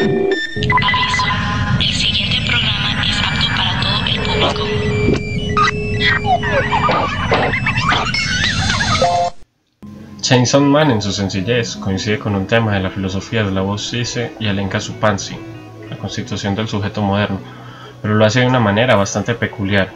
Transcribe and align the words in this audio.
Aviso. 0.00 1.26
El 1.78 1.92
siguiente. 1.92 2.40
Chainsaw 10.22 10.60
Man 10.62 10.90
en 10.90 11.02
su 11.02 11.12
sencillez 11.12 11.76
coincide 11.76 12.18
con 12.18 12.34
un 12.34 12.46
tema 12.46 12.72
de 12.72 12.80
la 12.80 12.90
filosofía 12.90 13.44
de 13.44 13.50
la 13.50 13.60
voz 13.60 13.90
Cise 13.90 14.32
y 14.38 14.46
elenca 14.46 14.80
su 14.80 14.94
Pansy, 14.94 15.36
la 15.90 15.96
constitución 15.96 16.54
del 16.54 16.68
sujeto 16.68 17.02
moderno, 17.02 17.38
pero 18.00 18.14
lo 18.14 18.24
hace 18.24 18.40
de 18.40 18.46
una 18.46 18.60
manera 18.60 18.96
bastante 18.96 19.34
peculiar. 19.34 19.90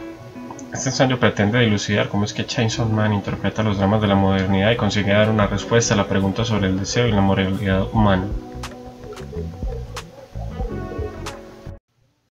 Este 0.73 0.89
ensayo 0.89 1.19
pretende 1.19 1.61
dilucidar 1.61 2.09
cómo 2.09 2.25
es 2.25 2.33
que 2.33 2.45
Chainsaw 2.45 2.87
Man 2.87 3.13
interpreta 3.13 3.63
los 3.63 3.77
dramas 3.77 4.01
de 4.01 4.07
la 4.07 4.15
modernidad 4.15 4.71
y 4.71 4.75
consigue 4.75 5.13
dar 5.13 5.29
una 5.29 5.47
respuesta 5.47 5.93
a 5.93 5.97
la 5.97 6.07
pregunta 6.07 6.43
sobre 6.45 6.67
el 6.67 6.77
deseo 6.77 7.07
y 7.07 7.11
la 7.11 7.21
moralidad 7.21 7.87
humana. 7.91 8.25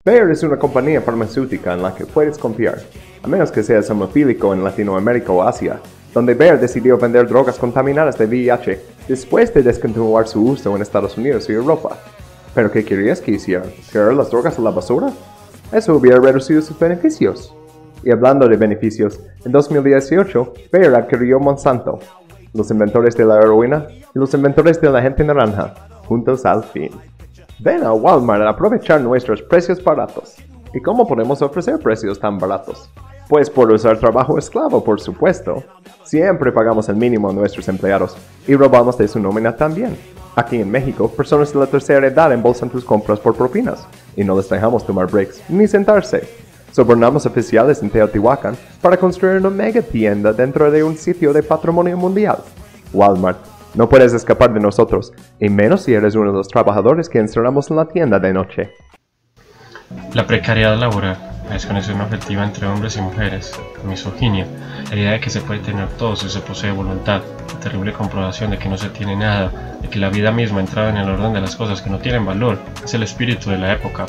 Bayer 0.02 0.30
es 0.30 0.42
una 0.42 0.58
compañía 0.58 1.02
farmacéutica 1.02 1.74
en 1.74 1.82
la 1.82 1.94
que 1.94 2.06
puedes 2.06 2.38
confiar, 2.38 2.78
a 3.22 3.28
menos 3.28 3.52
que 3.52 3.62
seas 3.62 3.90
homofílico 3.90 4.54
en 4.54 4.64
Latinoamérica 4.64 5.30
o 5.30 5.42
Asia, 5.42 5.78
donde 6.14 6.32
Bayer 6.32 6.58
decidió 6.58 6.96
vender 6.96 7.28
drogas 7.28 7.58
contaminadas 7.58 8.16
de 8.16 8.24
VIH 8.24 8.80
después 9.06 9.52
de 9.52 9.62
descontinuar 9.62 10.26
su 10.26 10.42
uso 10.42 10.74
en 10.74 10.80
Estados 10.80 11.18
Unidos 11.18 11.50
y 11.50 11.52
Europa. 11.52 11.98
¿Pero 12.54 12.72
qué 12.72 12.82
querías 12.82 13.20
que 13.20 13.32
hicieran? 13.32 13.68
¿Tirar 13.92 14.14
las 14.14 14.30
drogas 14.30 14.58
a 14.58 14.62
la 14.62 14.70
basura? 14.70 15.12
Eso 15.70 15.94
hubiera 15.94 16.18
reducido 16.18 16.62
sus 16.62 16.78
beneficios. 16.78 17.54
Y 18.02 18.10
hablando 18.10 18.48
de 18.48 18.56
beneficios, 18.56 19.20
en 19.44 19.52
2018, 19.52 20.54
Bayer 20.72 20.94
adquirió 20.94 21.38
Monsanto, 21.40 21.98
los 22.54 22.70
inventores 22.70 23.14
de 23.18 23.26
la 23.26 23.36
heroína 23.36 23.86
y 23.90 24.18
los 24.18 24.32
inventores 24.32 24.80
de 24.80 24.88
la 24.88 25.02
gente 25.02 25.22
naranja, 25.24 25.74
juntos 26.06 26.46
al 26.46 26.64
fin. 26.64 26.90
Ven 27.62 27.84
a 27.84 27.92
Walmart 27.92 28.40
a 28.40 28.48
aprovechar 28.48 29.02
nuestros 29.02 29.42
precios 29.42 29.84
baratos. 29.84 30.36
¿Y 30.72 30.80
cómo 30.80 31.06
podemos 31.06 31.42
ofrecer 31.42 31.78
precios 31.78 32.18
tan 32.18 32.38
baratos? 32.38 32.88
Pues 33.28 33.50
por 33.50 33.70
usar 33.70 33.98
trabajo 33.98 34.38
esclavo, 34.38 34.82
por 34.82 34.98
supuesto. 34.98 35.62
Siempre 36.02 36.52
pagamos 36.52 36.88
el 36.88 36.96
mínimo 36.96 37.28
a 37.28 37.34
nuestros 37.34 37.68
empleados 37.68 38.16
y 38.48 38.54
robamos 38.54 38.96
de 38.96 39.06
su 39.08 39.20
nómina 39.20 39.54
también. 39.54 39.94
Aquí 40.36 40.58
en 40.58 40.70
México, 40.70 41.10
personas 41.10 41.52
de 41.52 41.58
la 41.58 41.66
tercera 41.66 42.06
edad 42.06 42.32
embolsan 42.32 42.70
tus 42.70 42.82
compras 42.82 43.20
por 43.20 43.36
propinas 43.36 43.86
y 44.16 44.24
no 44.24 44.34
les 44.34 44.48
dejamos 44.48 44.86
tomar 44.86 45.10
breaks 45.10 45.42
ni 45.50 45.68
sentarse. 45.68 46.26
Sobornamos 46.72 47.26
oficiales 47.26 47.82
en 47.82 47.90
Teotihuacán 47.90 48.56
para 48.80 48.96
construir 48.96 49.36
una 49.36 49.50
mega 49.50 49.82
tienda 49.82 50.32
dentro 50.32 50.70
de 50.70 50.82
un 50.82 50.96
sitio 50.96 51.34
de 51.34 51.42
patrimonio 51.42 51.98
mundial. 51.98 52.38
Walmart, 52.94 53.38
no 53.74 53.88
puedes 53.88 54.12
escapar 54.12 54.52
de 54.52 54.60
nosotros, 54.60 55.12
y 55.38 55.48
menos 55.48 55.82
si 55.82 55.94
eres 55.94 56.14
uno 56.14 56.32
de 56.32 56.38
los 56.38 56.48
trabajadores 56.48 57.08
que 57.08 57.18
encerramos 57.18 57.70
en 57.70 57.76
la 57.76 57.86
tienda 57.86 58.18
de 58.18 58.32
noche. 58.32 58.74
La 60.14 60.26
precariedad 60.26 60.78
laboral, 60.78 61.18
la 61.46 61.54
desconexión 61.54 62.00
afectiva 62.00 62.44
entre 62.44 62.66
hombres 62.66 62.96
y 62.96 63.00
mujeres, 63.00 63.58
la 63.78 63.88
misoginia, 63.88 64.46
la 64.88 64.96
idea 64.96 65.12
de 65.12 65.20
que 65.20 65.30
se 65.30 65.40
puede 65.40 65.60
tener 65.60 65.88
todo 65.90 66.16
si 66.16 66.28
se 66.28 66.40
posee 66.40 66.72
voluntad, 66.72 67.22
la 67.52 67.60
terrible 67.60 67.92
comprobación 67.92 68.50
de 68.50 68.58
que 68.58 68.68
no 68.68 68.76
se 68.76 68.88
tiene 68.90 69.16
nada, 69.16 69.50
de 69.80 69.88
que 69.88 69.98
la 69.98 70.10
vida 70.10 70.30
misma 70.30 70.60
entrada 70.60 70.90
en 70.90 70.96
el 70.96 71.08
orden 71.08 71.32
de 71.32 71.40
las 71.40 71.56
cosas 71.56 71.82
que 71.82 71.90
no 71.90 71.98
tienen 71.98 72.24
valor, 72.24 72.58
es 72.84 72.94
el 72.94 73.02
espíritu 73.02 73.50
de 73.50 73.58
la 73.58 73.72
época. 73.72 74.06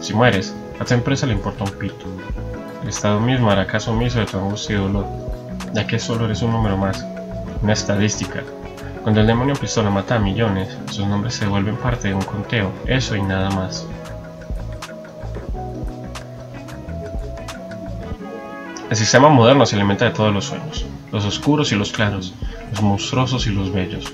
Si 0.00 0.14
mueres, 0.14 0.54
a 0.80 0.84
tu 0.84 0.94
empresa 0.94 1.26
le 1.26 1.34
importa 1.34 1.64
un 1.64 1.70
pito. 1.70 2.06
El 2.82 2.88
Estado 2.88 3.20
mismo 3.20 3.50
hará 3.50 3.66
caso 3.66 3.92
omiso 3.92 4.18
de 4.18 4.26
tu 4.26 4.38
angustia 4.38 4.76
y 4.76 4.78
dolor, 4.80 5.06
ya 5.72 5.86
que 5.86 6.00
solo 6.00 6.24
eres 6.24 6.42
un 6.42 6.50
número 6.50 6.76
más, 6.76 7.06
una 7.62 7.72
estadística. 7.72 8.42
Cuando 9.02 9.20
el 9.20 9.26
demonio 9.26 9.54
pistola 9.54 9.90
mata 9.90 10.16
a 10.16 10.18
millones, 10.18 10.76
sus 10.90 11.06
nombres 11.06 11.34
se 11.34 11.46
vuelven 11.46 11.76
parte 11.76 12.08
de 12.08 12.14
un 12.14 12.22
conteo, 12.22 12.72
eso 12.86 13.16
y 13.16 13.22
nada 13.22 13.50
más. 13.50 13.86
El 18.90 18.96
sistema 18.96 19.28
moderno 19.28 19.64
se 19.64 19.76
alimenta 19.76 20.04
de 20.04 20.10
todos 20.10 20.32
los 20.32 20.44
sueños, 20.44 20.84
los 21.10 21.24
oscuros 21.24 21.72
y 21.72 21.76
los 21.76 21.92
claros, 21.92 22.34
los 22.70 22.82
monstruosos 22.82 23.46
y 23.46 23.50
los 23.50 23.72
bellos. 23.72 24.12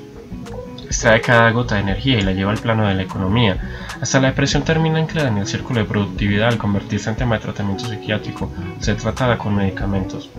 Extrae 0.84 1.20
cada 1.20 1.50
gota 1.50 1.74
de 1.74 1.82
energía 1.82 2.18
y 2.18 2.22
la 2.22 2.32
lleva 2.32 2.52
al 2.52 2.58
plano 2.58 2.86
de 2.86 2.94
la 2.94 3.02
economía, 3.02 3.58
hasta 4.00 4.20
la 4.20 4.28
depresión 4.28 4.62
termina 4.62 5.00
anclada 5.00 5.28
en 5.28 5.38
el 5.38 5.46
círculo 5.46 5.80
de 5.80 5.86
productividad 5.86 6.48
al 6.48 6.58
convertirse 6.58 7.10
en 7.10 7.16
tema 7.16 7.34
de 7.34 7.42
tratamiento 7.42 7.86
psiquiátrico, 7.86 8.50
ser 8.78 8.96
tratada 8.96 9.36
con 9.36 9.56
medicamentos. 9.56 10.30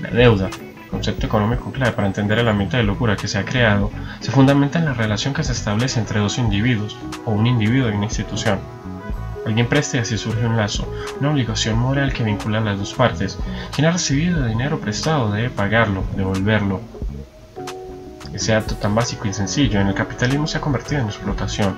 La 0.00 0.10
deuda, 0.10 0.48
concepto 0.92 1.26
económico 1.26 1.72
clave 1.72 1.92
para 1.92 2.06
entender 2.06 2.38
el 2.38 2.48
ambiente 2.48 2.76
de 2.76 2.84
locura 2.84 3.16
que 3.16 3.26
se 3.26 3.38
ha 3.38 3.44
creado, 3.44 3.90
se 4.20 4.30
fundamenta 4.30 4.78
en 4.78 4.84
la 4.84 4.94
relación 4.94 5.34
que 5.34 5.42
se 5.42 5.52
establece 5.52 5.98
entre 5.98 6.20
dos 6.20 6.38
individuos, 6.38 6.96
o 7.24 7.32
un 7.32 7.48
individuo 7.48 7.90
y 7.90 7.94
una 7.94 8.04
institución. 8.04 8.60
Alguien 9.44 9.68
presta 9.68 9.96
y 9.96 10.00
así 10.00 10.16
surge 10.16 10.46
un 10.46 10.56
lazo, 10.56 10.86
una 11.18 11.30
obligación 11.32 11.76
moral 11.76 12.12
que 12.12 12.22
vincula 12.22 12.58
a 12.58 12.60
las 12.60 12.78
dos 12.78 12.94
partes. 12.94 13.38
Quien 13.74 13.86
ha 13.86 13.90
recibido 13.90 14.46
dinero 14.46 14.78
prestado 14.78 15.32
debe 15.32 15.50
pagarlo, 15.50 16.04
devolverlo. 16.14 16.80
Ese 18.32 18.54
acto 18.54 18.76
tan 18.76 18.94
básico 18.94 19.26
y 19.26 19.32
sencillo 19.32 19.80
en 19.80 19.88
el 19.88 19.94
capitalismo 19.94 20.46
se 20.46 20.58
ha 20.58 20.60
convertido 20.60 21.00
en 21.00 21.08
explotación. 21.08 21.74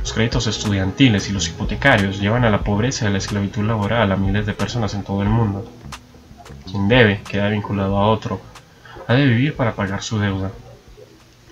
Los 0.00 0.12
créditos 0.12 0.46
estudiantiles 0.46 1.28
y 1.28 1.32
los 1.32 1.48
hipotecarios 1.48 2.18
llevan 2.18 2.44
a 2.44 2.50
la 2.50 2.62
pobreza 2.62 3.04
y 3.04 3.08
a 3.08 3.10
la 3.10 3.18
esclavitud 3.18 3.62
laboral 3.62 4.10
a 4.10 4.16
miles 4.16 4.46
de 4.46 4.54
personas 4.54 4.94
en 4.94 5.02
todo 5.02 5.22
el 5.22 5.28
mundo. 5.28 5.64
Quien 6.64 6.88
debe 6.88 7.20
queda 7.28 7.50
vinculado 7.50 7.98
a 7.98 8.08
otro, 8.08 8.40
ha 9.06 9.14
de 9.14 9.26
vivir 9.26 9.56
para 9.56 9.74
pagar 9.74 10.02
su 10.02 10.18
deuda. 10.18 10.50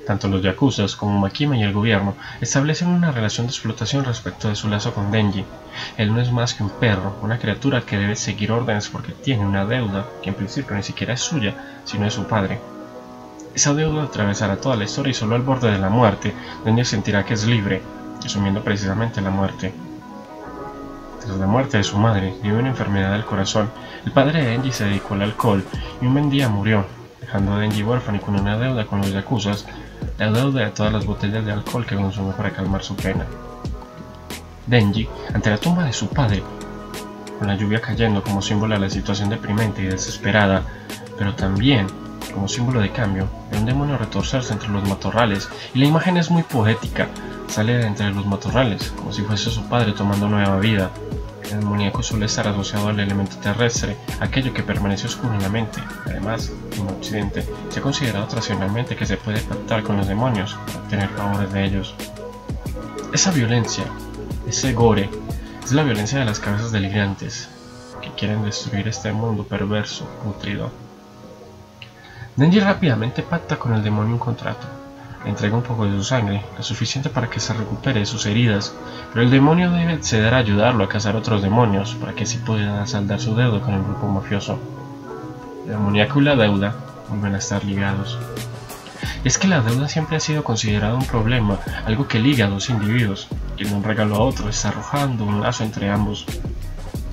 Tanto 0.07 0.29
los 0.29 0.43
yakuzas 0.43 0.97
como 0.97 1.19
Makima 1.19 1.57
y 1.57 1.63
el 1.63 1.73
gobierno 1.73 2.15
establecen 2.41 2.89
una 2.89 3.13
relación 3.13 3.47
de 3.47 3.53
explotación 3.53 4.05
respecto 4.05 4.49
de 4.49 4.57
su 4.57 4.69
lazo 4.69 4.93
con 4.95 5.13
Denji. 5.13 5.45
Él 5.99 6.13
no 6.13 6.21
es 6.21 6.33
más 6.33 6.55
que 6.55 6.63
un 6.63 6.71
perro, 6.71 7.17
una 7.23 7.39
criatura 7.39 7.83
que 7.83 7.99
debe 7.99 8.17
seguir 8.17 8.51
órdenes 8.51 8.89
porque 8.89 9.13
tiene 9.13 9.47
una 9.47 9.67
deuda 9.67 10.07
que 10.23 10.31
en 10.31 10.37
principio 10.37 10.75
ni 10.75 10.83
siquiera 10.83 11.15
es 11.15 11.21
suya, 11.21 11.55
sino 11.85 12.07
de 12.07 12.11
su 12.11 12.25
padre. 12.25 12.59
Esa 13.55 13.75
deuda 13.75 14.05
atravesará 14.05 14.57
toda 14.57 14.77
la 14.77 14.85
historia 14.85 15.11
y 15.11 15.15
solo 15.15 15.37
al 15.37 15.43
borde 15.43 15.71
de 15.71 15.79
la 15.79 15.91
muerte, 15.91 16.35
Denji 16.65 16.85
sentirá 16.85 17.25
que 17.25 17.35
es 17.35 17.47
libre, 17.47 17.83
asumiendo 18.25 18.65
precisamente 18.65 19.21
la 19.21 19.31
muerte. 19.31 19.73
Tras 21.21 21.37
la 21.37 21.47
muerte 21.47 21.77
de 21.77 21.85
su 21.85 21.99
madre, 21.99 22.35
dio 22.43 22.59
una 22.59 22.71
enfermedad 22.71 23.13
del 23.13 23.25
corazón. 23.25 23.71
El 24.07 24.13
padre 24.13 24.43
de 24.43 24.51
Denji 24.51 24.73
se 24.73 24.85
dedicó 24.87 25.15
al 25.15 25.23
alcohol 25.23 25.65
y 26.01 26.07
un 26.07 26.15
buen 26.15 26.31
día 26.31 26.49
murió, 26.49 26.87
dejando 27.31 27.55
a 27.55 27.61
Denji 27.61 27.85
huérfano 27.85 28.19
y 28.19 28.21
con 28.21 28.35
una 28.35 28.59
deuda 28.59 28.87
con 28.87 28.99
los 28.99 29.13
yakuzas, 29.13 29.65
la 30.19 30.33
deuda 30.33 30.65
de 30.65 30.71
todas 30.71 30.93
las 30.93 31.07
botellas 31.07 31.47
de 31.47 31.53
alcohol 31.53 31.87
que 31.87 31.95
consumió 31.95 32.33
para 32.33 32.51
calmar 32.51 32.83
su 32.83 32.97
pena. 32.97 33.25
Denji, 34.67 35.09
ante 35.33 35.49
la 35.49 35.57
tumba 35.57 35.85
de 35.85 35.93
su 35.93 36.09
padre, 36.09 36.43
con 37.39 37.47
la 37.47 37.55
lluvia 37.55 37.81
cayendo 37.81 38.21
como 38.25 38.43
símbolo 38.43 38.75
de 38.75 38.81
la 38.81 38.91
situación 38.91 39.31
deprimente 39.31 39.81
y 39.81 39.87
desesperada, 39.87 40.65
pero 41.17 41.33
también 41.37 41.87
como 42.35 42.49
símbolo 42.49 42.81
de 42.81 42.91
cambio, 42.91 43.29
ve 43.53 43.59
un 43.59 43.67
demonio 43.67 43.97
retorcerse 43.97 44.53
entre 44.53 44.69
los 44.71 44.89
matorrales, 44.89 45.49
y 45.73 45.79
la 45.79 45.87
imagen 45.87 46.17
es 46.17 46.33
muy 46.33 46.43
poética, 46.43 47.07
sale 47.47 47.75
de 47.75 47.87
entre 47.87 48.11
los 48.11 48.27
matorrales, 48.27 48.93
como 48.97 49.13
si 49.13 49.23
fuese 49.23 49.51
su 49.51 49.63
padre 49.69 49.93
tomando 49.93 50.29
nueva 50.29 50.59
vida. 50.59 50.91
El 51.51 51.61
demoníaco 51.61 52.01
suele 52.03 52.27
estar 52.27 52.47
asociado 52.47 52.89
al 52.89 53.01
elemento 53.01 53.37
terrestre, 53.39 53.97
aquello 54.21 54.55
que 54.55 54.63
permanece 54.63 55.09
oscuro 55.09 55.35
en 55.35 55.43
la 55.43 55.49
mente. 55.49 55.83
Además, 56.07 56.53
en 56.77 56.87
Occidente 56.89 57.45
se 57.71 57.81
ha 57.81 57.83
considerado 57.83 58.29
tradicionalmente 58.29 58.95
que 58.95 59.05
se 59.05 59.17
puede 59.17 59.41
pactar 59.41 59.83
con 59.83 59.97
los 59.97 60.07
demonios 60.07 60.57
obtener 60.77 61.09
favores 61.09 61.53
de 61.53 61.65
ellos. 61.65 61.95
Esa 63.13 63.33
violencia, 63.33 63.85
ese 64.47 64.73
gore, 64.75 65.11
es 65.65 65.73
la 65.73 65.83
violencia 65.83 66.21
de 66.21 66.25
las 66.25 66.39
cabezas 66.39 66.71
delirantes, 66.71 67.49
que 68.01 68.13
quieren 68.13 68.45
destruir 68.45 68.87
este 68.87 69.13
mundo 69.13 69.45
perverso, 69.45 70.09
nutrido. 70.25 70.71
Denji 72.37 72.61
rápidamente 72.61 73.23
pacta 73.23 73.59
con 73.59 73.75
el 73.75 73.83
demonio 73.83 74.15
un 74.15 74.21
contrato. 74.21 74.80
Entrega 75.25 75.55
un 75.55 75.63
poco 75.63 75.85
de 75.85 75.93
su 75.93 76.03
sangre, 76.03 76.43
lo 76.57 76.63
suficiente 76.63 77.11
para 77.11 77.29
que 77.29 77.41
se 77.41 77.53
recupere 77.53 78.01
de 78.01 78.07
sus 78.07 78.25
heridas, 78.25 78.75
pero 79.13 79.23
el 79.23 79.31
demonio 79.31 79.71
debe 79.71 79.93
acceder 79.93 80.33
a 80.33 80.39
ayudarlo 80.39 80.85
a 80.85 80.89
cazar 80.89 81.15
otros 81.15 81.43
demonios 81.43 81.95
para 81.95 82.15
que 82.15 82.25
así 82.25 82.39
pueda 82.39 82.87
saldar 82.87 83.21
su 83.21 83.35
deuda 83.35 83.61
con 83.61 83.75
el 83.75 83.83
grupo 83.83 84.07
mafioso. 84.07 84.59
El 85.65 85.73
demoníaco 85.73 86.21
y 86.21 86.25
la 86.25 86.37
deuda 86.37 86.75
vuelven 87.11 87.35
a 87.35 87.39
estar 87.39 87.63
ligados. 87.65 88.19
Es 89.23 89.37
que 89.37 89.49
la 89.49 89.61
deuda 89.61 89.89
siempre 89.89 90.17
ha 90.17 90.21
sido 90.21 90.43
considerada 90.43 90.95
un 90.95 91.05
problema, 91.05 91.59
algo 91.85 92.09
que 92.09 92.19
liga 92.19 92.47
a 92.47 92.49
dos 92.49 92.71
individuos, 92.71 93.29
quien 93.59 93.75
un 93.75 93.85
regalo 93.85 94.17
a 94.17 94.21
otro 94.21 94.49
está 94.49 94.71
arrojando 94.71 95.25
un 95.25 95.43
lazo 95.43 95.65
entre 95.65 95.91
ambos. 95.91 96.25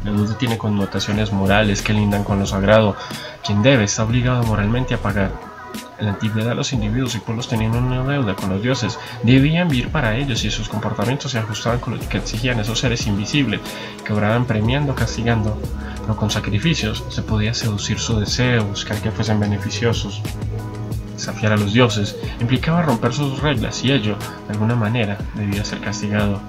La 0.05 0.13
deuda 0.13 0.37
tiene 0.37 0.57
connotaciones 0.57 1.33
morales 1.33 1.81
que 1.81 1.91
lindan 1.91 2.23
con 2.23 2.39
lo 2.39 2.45
sagrado. 2.45 2.95
Quien 3.45 3.61
debe 3.61 3.83
está 3.83 4.05
obligado 4.05 4.43
moralmente 4.43 4.93
a 4.93 4.99
pagar. 4.99 5.46
En 5.99 6.05
la 6.05 6.11
antigüedad 6.13 6.55
los 6.55 6.73
individuos 6.73 7.15
y 7.15 7.19
pueblos 7.19 7.47
tenían 7.47 7.75
una 7.75 8.03
deuda 8.03 8.35
con 8.35 8.49
los 8.49 8.61
dioses. 8.61 8.99
Debían 9.23 9.67
vivir 9.67 9.89
para 9.89 10.15
ellos 10.15 10.43
y 10.43 10.51
sus 10.51 10.69
comportamientos 10.69 11.31
se 11.31 11.39
ajustaban 11.39 11.79
con 11.79 11.97
lo 11.97 12.09
que 12.09 12.17
exigían 12.17 12.59
esos 12.59 12.79
seres 12.79 13.07
invisibles 13.07 13.61
que 14.05 14.13
obraban 14.13 14.45
premiando, 14.45 14.93
castigando. 14.93 15.59
Pero 16.01 16.15
con 16.15 16.29
sacrificios 16.29 17.03
se 17.09 17.23
podía 17.23 17.53
seducir 17.53 17.99
su 17.99 18.19
deseo, 18.19 18.65
buscar 18.65 19.01
que 19.01 19.11
fuesen 19.11 19.39
beneficiosos. 19.39 20.21
desafiar 21.13 21.53
a 21.53 21.57
los 21.57 21.73
dioses, 21.73 22.15
implicaba 22.39 22.83
romper 22.83 23.11
sus 23.11 23.41
reglas 23.41 23.83
y 23.83 23.91
ello, 23.91 24.15
de 24.45 24.53
alguna 24.53 24.75
manera, 24.75 25.17
debía 25.33 25.65
ser 25.65 25.79
castigado. 25.79 26.39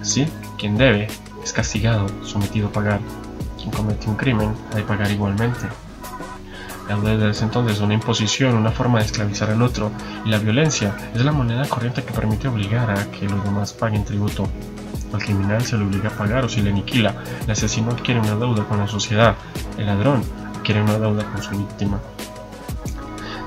Así, 0.00 0.26
quien 0.58 0.76
debe 0.76 1.06
es 1.44 1.52
castigado, 1.52 2.06
sometido 2.24 2.68
a 2.68 2.72
pagar. 2.72 3.00
Quien 3.56 3.70
comete 3.70 4.08
un 4.08 4.16
crimen 4.16 4.52
ha 4.72 4.76
de 4.76 4.82
pagar 4.82 5.10
igualmente. 5.12 5.60
Desde 6.90 7.44
entonces 7.44 7.80
una 7.80 7.94
imposición, 7.94 8.56
una 8.56 8.72
forma 8.72 8.98
de 8.98 9.04
esclavizar 9.04 9.48
al 9.48 9.62
otro, 9.62 9.92
y 10.24 10.28
la 10.28 10.38
violencia 10.38 10.96
es 11.14 11.24
la 11.24 11.30
moneda 11.30 11.68
corriente 11.68 12.02
que 12.02 12.12
permite 12.12 12.48
obligar 12.48 12.90
a 12.90 13.10
que 13.12 13.28
los 13.28 13.44
demás 13.44 13.72
paguen 13.72 14.04
tributo. 14.04 14.48
Al 15.12 15.22
criminal 15.22 15.62
se 15.62 15.78
le 15.78 15.84
obliga 15.84 16.08
a 16.08 16.12
pagar 16.12 16.44
o 16.44 16.48
se 16.48 16.60
le 16.62 16.70
aniquila. 16.70 17.14
El 17.44 17.50
asesino 17.52 17.92
adquiere 17.92 18.18
una 18.18 18.34
deuda 18.34 18.64
con 18.64 18.78
la 18.78 18.88
sociedad. 18.88 19.36
El 19.78 19.86
ladrón 19.86 20.22
adquiere 20.56 20.82
una 20.82 20.98
deuda 20.98 21.24
con 21.24 21.40
su 21.40 21.50
víctima. 21.56 22.00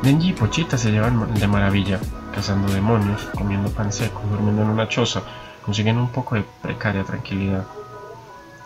Denji 0.01 0.29
y 0.29 0.33
Pochita 0.33 0.77
se 0.77 0.91
llevan 0.91 1.33
de 1.33 1.47
maravilla, 1.47 1.99
cazando 2.33 2.71
demonios, 2.73 3.27
comiendo 3.37 3.69
pan 3.69 3.91
seco, 3.91 4.21
durmiendo 4.29 4.61
en 4.61 4.69
una 4.69 4.87
choza, 4.87 5.21
consiguen 5.65 5.97
un 5.97 6.09
poco 6.09 6.35
de 6.35 6.45
precaria 6.61 7.03
tranquilidad. 7.03 7.65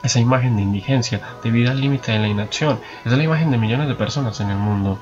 Esa 0.03 0.19
imagen 0.19 0.55
de 0.55 0.61
indigencia, 0.61 1.21
de 1.43 1.51
vida 1.51 1.71
al 1.71 1.81
límite 1.81 2.11
de 2.11 2.19
la 2.19 2.27
inacción, 2.27 2.79
es 3.03 3.11
la 3.11 3.23
imagen 3.23 3.51
de 3.51 3.57
millones 3.57 3.87
de 3.87 3.95
personas 3.95 4.39
en 4.39 4.49
el 4.49 4.57
mundo. 4.57 4.99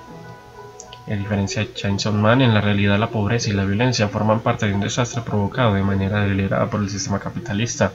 a 1.08 1.12
diferencia 1.12 1.62
de 1.62 1.74
Chainsaw 1.74 2.14
Man, 2.14 2.42
en 2.42 2.54
la 2.54 2.62
realidad 2.62 2.98
la 2.98 3.10
pobreza 3.10 3.50
y 3.50 3.54
la 3.54 3.66
violencia 3.66 4.08
forman 4.08 4.40
parte 4.40 4.66
de 4.66 4.74
un 4.74 4.80
desastre 4.80 5.22
provocado 5.22 5.74
de 5.76 5.84
manera 5.84 6.22
deliberada 6.22 6.68
por 6.68 6.82
el 6.82 6.90
sistema 6.90 7.20
capitalista. 7.20 7.92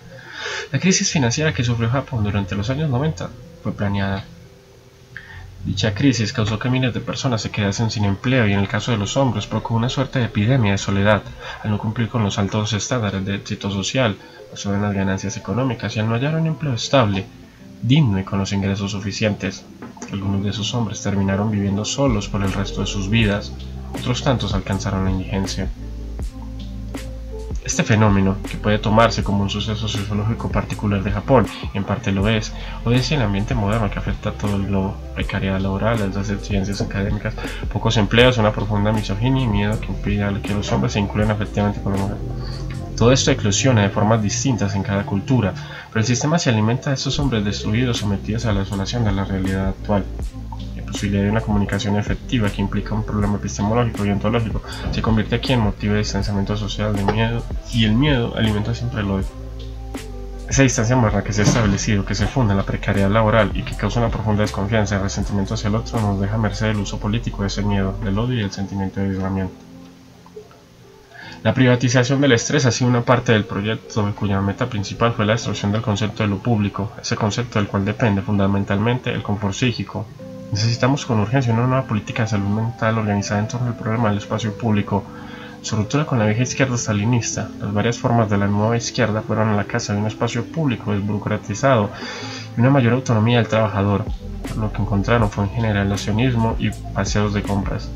La 0.70 0.78
crisis 0.78 1.10
financiera 1.10 1.52
que 1.52 1.64
sufrió 1.64 1.90
Japón 1.90 2.22
durante 2.22 2.54
los 2.54 2.70
años 2.70 2.88
90 2.88 3.28
fue 3.62 3.72
planeada. 3.72 4.24
Dicha 5.64 5.94
crisis 5.94 6.32
causó 6.32 6.58
que 6.58 6.70
miles 6.70 6.94
de 6.94 7.00
personas 7.00 7.42
se 7.42 7.50
quedasen 7.50 7.90
sin 7.90 8.06
empleo 8.06 8.46
y 8.46 8.54
en 8.54 8.60
el 8.60 8.68
caso 8.68 8.92
de 8.92 8.96
los 8.96 9.18
hombres 9.18 9.46
provocó 9.46 9.74
una 9.74 9.90
suerte 9.90 10.18
de 10.18 10.24
epidemia 10.24 10.72
de 10.72 10.78
soledad 10.78 11.22
al 11.62 11.70
no 11.70 11.78
cumplir 11.78 12.08
con 12.08 12.24
los 12.24 12.38
altos 12.38 12.72
estándares 12.72 13.26
de 13.26 13.34
éxito 13.34 13.70
social, 13.70 14.16
basado 14.50 14.74
en 14.74 14.82
las 14.82 14.94
ganancias 14.94 15.36
económicas 15.36 15.94
y 15.94 16.00
al 16.00 16.08
no 16.08 16.14
hallar 16.14 16.34
un 16.36 16.46
empleo 16.46 16.72
estable, 16.72 17.26
digno 17.82 18.18
y 18.18 18.24
con 18.24 18.38
los 18.38 18.52
ingresos 18.52 18.92
suficientes. 18.92 19.64
Algunos 20.10 20.42
de 20.42 20.50
esos 20.50 20.72
hombres 20.72 21.02
terminaron 21.02 21.50
viviendo 21.50 21.84
solos 21.84 22.28
por 22.28 22.42
el 22.42 22.52
resto 22.52 22.80
de 22.80 22.86
sus 22.86 23.10
vidas, 23.10 23.52
otros 23.94 24.22
tantos 24.24 24.54
alcanzaron 24.54 25.04
la 25.04 25.10
indigencia. 25.10 25.68
Este 27.70 27.84
fenómeno, 27.84 28.36
que 28.50 28.56
puede 28.56 28.80
tomarse 28.80 29.22
como 29.22 29.44
un 29.44 29.48
suceso 29.48 29.86
sociológico 29.86 30.50
particular 30.50 31.04
de 31.04 31.12
Japón, 31.12 31.46
en 31.72 31.84
parte 31.84 32.10
lo 32.10 32.28
es, 32.28 32.52
obedece 32.84 33.14
al 33.14 33.22
ambiente 33.22 33.54
moderno 33.54 33.88
que 33.88 34.00
afecta 34.00 34.30
a 34.30 34.32
todo 34.32 34.56
el 34.56 34.66
globo, 34.66 34.96
precariedad 35.14 35.60
laboral, 35.60 36.10
las 36.12 36.30
exigencias 36.30 36.80
académicas, 36.80 37.32
pocos 37.72 37.96
empleos, 37.96 38.38
una 38.38 38.50
profunda 38.50 38.90
misoginia 38.90 39.44
y 39.44 39.46
miedo 39.46 39.78
que 39.78 39.86
impide 39.86 40.40
que 40.42 40.52
los 40.52 40.72
hombres 40.72 40.94
se 40.94 40.98
incluyan 40.98 41.30
efectivamente 41.30 41.80
con 41.80 41.92
la 41.92 42.00
mujer. 42.00 42.16
Todo 42.96 43.12
esto 43.12 43.30
eclosiona 43.30 43.82
de 43.82 43.90
formas 43.90 44.20
distintas 44.20 44.74
en 44.74 44.82
cada 44.82 45.06
cultura, 45.06 45.54
pero 45.90 46.00
el 46.00 46.06
sistema 46.06 46.40
se 46.40 46.50
alimenta 46.50 46.90
de 46.90 46.96
estos 46.96 47.20
hombres 47.20 47.44
destruidos 47.44 47.98
sometidos 47.98 48.46
a 48.46 48.52
la 48.52 48.60
desolación 48.60 49.04
de 49.04 49.12
la 49.12 49.24
realidad 49.24 49.68
actual 49.68 50.04
posibilidad 50.90 51.24
de 51.24 51.30
una 51.30 51.40
comunicación 51.40 51.96
efectiva 51.96 52.50
que 52.50 52.60
implica 52.60 52.94
un 52.94 53.04
problema 53.04 53.36
epistemológico 53.36 54.04
y 54.04 54.10
ontológico 54.10 54.62
se 54.90 55.02
convierte 55.02 55.36
aquí 55.36 55.52
en 55.52 55.60
motivo 55.60 55.92
de 55.92 56.00
distanciamiento 56.00 56.56
social 56.56 56.94
de 56.94 57.04
miedo 57.12 57.42
y 57.72 57.84
el 57.84 57.92
miedo 57.92 58.34
alimenta 58.36 58.74
siempre 58.74 59.00
el 59.00 59.10
odio. 59.10 59.26
Esa 60.48 60.64
distancia 60.64 60.96
moderna 60.96 61.22
que 61.22 61.32
se 61.32 61.42
ha 61.42 61.44
establecido, 61.44 62.04
que 62.04 62.16
se 62.16 62.26
funda 62.26 62.54
en 62.54 62.58
la 62.58 62.66
precariedad 62.66 63.08
laboral 63.10 63.52
y 63.54 63.62
que 63.62 63.76
causa 63.76 64.00
una 64.00 64.10
profunda 64.10 64.42
desconfianza 64.42 64.96
y 64.96 64.98
resentimiento 64.98 65.54
hacia 65.54 65.68
el 65.68 65.76
otro 65.76 66.00
nos 66.00 66.20
deja 66.20 66.36
merced 66.38 66.66
del 66.66 66.78
uso 66.78 66.98
político 66.98 67.42
de 67.42 67.48
ese 67.48 67.62
miedo, 67.62 67.96
del 68.02 68.18
odio 68.18 68.40
y 68.40 68.42
el 68.42 68.50
sentimiento 68.50 68.98
de 68.98 69.10
aislamiento. 69.10 69.54
La 71.42 71.54
privatización 71.54 72.20
del 72.20 72.32
estrés 72.32 72.66
ha 72.66 72.70
sido 72.70 72.90
una 72.90 73.02
parte 73.02 73.32
del 73.32 73.44
proyecto 73.44 74.12
cuya 74.14 74.42
meta 74.42 74.68
principal 74.68 75.14
fue 75.14 75.24
la 75.24 75.32
destrucción 75.32 75.72
del 75.72 75.80
concepto 75.80 76.22
de 76.22 76.28
lo 76.28 76.38
público, 76.38 76.92
ese 77.00 77.16
concepto 77.16 77.58
del 77.58 77.68
cual 77.68 77.84
depende 77.86 78.20
fundamentalmente 78.20 79.10
el 79.10 79.22
confort 79.22 79.54
psíquico, 79.54 80.04
Necesitamos 80.52 81.06
con 81.06 81.20
urgencia 81.20 81.52
una 81.52 81.66
nueva 81.66 81.84
política 81.84 82.24
de 82.24 82.30
salud 82.30 82.48
mental 82.48 82.98
organizada 82.98 83.40
en 83.40 83.46
torno 83.46 83.68
al 83.68 83.76
problema 83.76 84.08
del 84.08 84.18
espacio 84.18 84.52
público. 84.58 85.04
Su 85.62 85.76
ruptura 85.76 86.06
con 86.06 86.18
la 86.18 86.26
vieja 86.26 86.42
izquierda 86.42 86.76
stalinista, 86.76 87.48
las 87.60 87.72
varias 87.72 87.98
formas 87.98 88.28
de 88.28 88.36
la 88.36 88.48
nueva 88.48 88.76
izquierda 88.76 89.22
fueron 89.22 89.50
a 89.50 89.56
la 89.56 89.64
casa 89.64 89.92
de 89.92 90.00
un 90.00 90.08
espacio 90.08 90.44
público 90.44 90.90
desburocratizado 90.90 91.90
y 92.56 92.60
una 92.60 92.70
mayor 92.70 92.94
autonomía 92.94 93.38
del 93.38 93.46
trabajador. 93.46 94.04
Lo 94.58 94.72
que 94.72 94.82
encontraron 94.82 95.30
fue 95.30 95.44
en 95.44 95.50
general 95.50 95.88
nacionalismo 95.88 96.56
y 96.58 96.70
paseos 96.94 97.32
de 97.32 97.42
compras. 97.42 97.88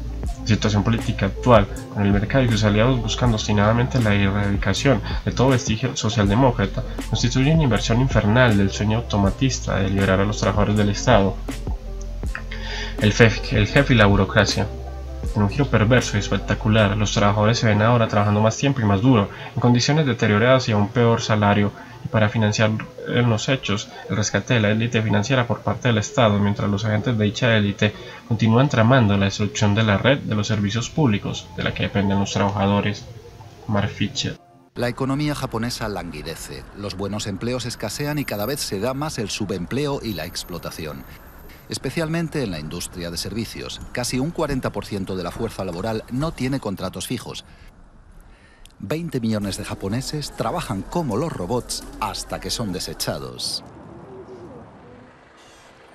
La 0.42 0.46
situación 0.46 0.84
política 0.84 1.26
actual, 1.26 1.66
con 1.92 2.04
el 2.04 2.12
mercado 2.12 2.44
y 2.44 2.50
sus 2.50 2.62
aliados 2.62 3.02
buscando 3.02 3.36
obstinadamente 3.36 4.00
la 4.00 4.14
erradicación 4.14 5.00
de 5.24 5.32
todo 5.32 5.48
vestigio 5.48 5.96
socialdemócrata, 5.96 6.84
constituye 7.10 7.52
una 7.52 7.64
inversión 7.64 8.00
infernal 8.00 8.56
del 8.56 8.70
sueño 8.70 8.98
automatista 8.98 9.78
de 9.78 9.90
liberar 9.90 10.20
a 10.20 10.24
los 10.24 10.38
trabajadores 10.38 10.76
del 10.76 10.90
Estado, 10.90 11.34
el, 13.04 13.12
jefe 13.12 13.92
y 13.92 13.96
la 13.96 14.06
burocracia. 14.06 14.66
En 15.36 15.42
un 15.42 15.50
giro 15.50 15.66
perverso 15.66 16.16
y 16.16 16.20
espectacular, 16.20 16.96
los 16.96 17.12
trabajadores 17.12 17.58
se 17.58 17.66
ven 17.66 17.82
ahora 17.82 18.08
trabajando 18.08 18.40
más 18.40 18.56
tiempo 18.56 18.80
y 18.80 18.84
más 18.84 19.02
duro, 19.02 19.28
en 19.54 19.60
condiciones 19.60 20.06
deterioradas 20.06 20.68
y 20.68 20.72
a 20.72 20.78
un 20.78 20.88
peor 20.88 21.20
salario, 21.20 21.70
y 22.02 22.08
para 22.08 22.30
financiar 22.30 22.70
en 23.08 23.28
los 23.28 23.48
hechos 23.50 23.90
el 24.08 24.16
rescate 24.16 24.54
de 24.54 24.60
la 24.60 24.70
élite 24.70 25.02
financiera 25.02 25.46
por 25.46 25.60
parte 25.60 25.88
del 25.88 25.98
Estado, 25.98 26.38
mientras 26.38 26.70
los 26.70 26.84
agentes 26.86 27.18
de 27.18 27.24
dicha 27.24 27.54
élite 27.54 27.92
continúan 28.26 28.70
tramando 28.70 29.16
la 29.18 29.26
destrucción 29.26 29.74
de 29.74 29.82
la 29.82 29.98
red 29.98 30.18
de 30.20 30.34
los 30.34 30.46
servicios 30.46 30.88
públicos 30.88 31.46
de 31.56 31.62
la 31.62 31.74
que 31.74 31.84
dependen 31.84 32.20
los 32.20 32.32
trabajadores. 32.32 33.04
Mark 33.66 33.90
La 34.76 34.88
economía 34.88 35.34
japonesa 35.34 35.88
languidece, 35.88 36.62
los 36.76 36.96
buenos 36.96 37.26
empleos 37.26 37.66
escasean 37.66 38.18
y 38.18 38.24
cada 38.24 38.46
vez 38.46 38.60
se 38.60 38.80
da 38.80 38.94
más 38.94 39.18
el 39.18 39.28
subempleo 39.28 40.00
y 40.02 40.14
la 40.14 40.24
explotación 40.24 41.04
especialmente 41.68 42.42
en 42.42 42.50
la 42.50 42.58
industria 42.58 43.10
de 43.10 43.16
servicios. 43.16 43.80
Casi 43.92 44.18
un 44.18 44.32
40% 44.32 45.14
de 45.14 45.22
la 45.22 45.30
fuerza 45.30 45.64
laboral 45.64 46.04
no 46.10 46.32
tiene 46.32 46.60
contratos 46.60 47.06
fijos. 47.06 47.44
20 48.80 49.20
millones 49.20 49.56
de 49.56 49.64
japoneses 49.64 50.32
trabajan 50.36 50.82
como 50.82 51.16
los 51.16 51.32
robots 51.32 51.84
hasta 52.00 52.40
que 52.40 52.50
son 52.50 52.72
desechados. 52.72 53.64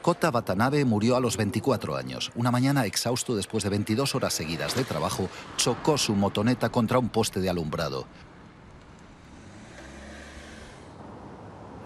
Kota 0.01 0.29
Watanabe 0.29 0.85
murió 0.85 1.17
a 1.17 1.19
los 1.19 1.35
24 1.35 1.97
años. 1.97 2.31
Una 2.35 2.51
mañana, 2.51 2.85
exhausto 2.85 3.35
después 3.35 3.63
de 3.63 3.69
22 3.69 4.15
horas 4.15 4.33
seguidas 4.33 4.75
de 4.75 4.85
trabajo, 4.85 5.29
chocó 5.57 5.97
su 5.97 6.15
motoneta 6.15 6.69
contra 6.69 6.99
un 6.99 7.09
poste 7.09 7.41
de 7.41 7.49
alumbrado. 7.49 8.07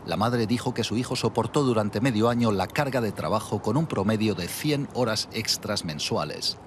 La 0.05 0.17
madre 0.17 0.48
dijo 0.48 0.74
que 0.74 0.83
su 0.83 0.98
hijo 0.98 1.15
soportó 1.15 1.63
durante 1.63 2.01
medio 2.01 2.29
año 2.29 2.51
la 2.51 2.67
carga 2.67 3.00
de 3.00 3.12
trabajo 3.12 3.62
con 3.62 3.77
un 3.77 3.88
promedio 3.88 4.36
de 4.36 4.48
100 4.48 4.89
horas 4.93 5.29
extras 5.31 5.86
mensuales. 5.86 6.57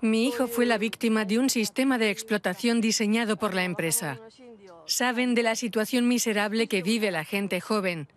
Mi 0.00 0.26
hijo 0.26 0.48
fue 0.48 0.66
la 0.66 0.78
víctima 0.78 1.24
de 1.24 1.38
un 1.38 1.50
sistema 1.50 1.98
de 1.98 2.10
explotación 2.10 2.80
diseñado 2.80 3.36
por 3.36 3.54
la 3.54 3.64
empresa. 3.64 4.18
Saben 4.86 5.34
de 5.34 5.42
la 5.42 5.56
situación 5.56 6.08
miserable 6.08 6.68
que 6.68 6.82
vive 6.82 7.10
la 7.10 7.24
gente 7.24 7.60
joven 7.60 8.08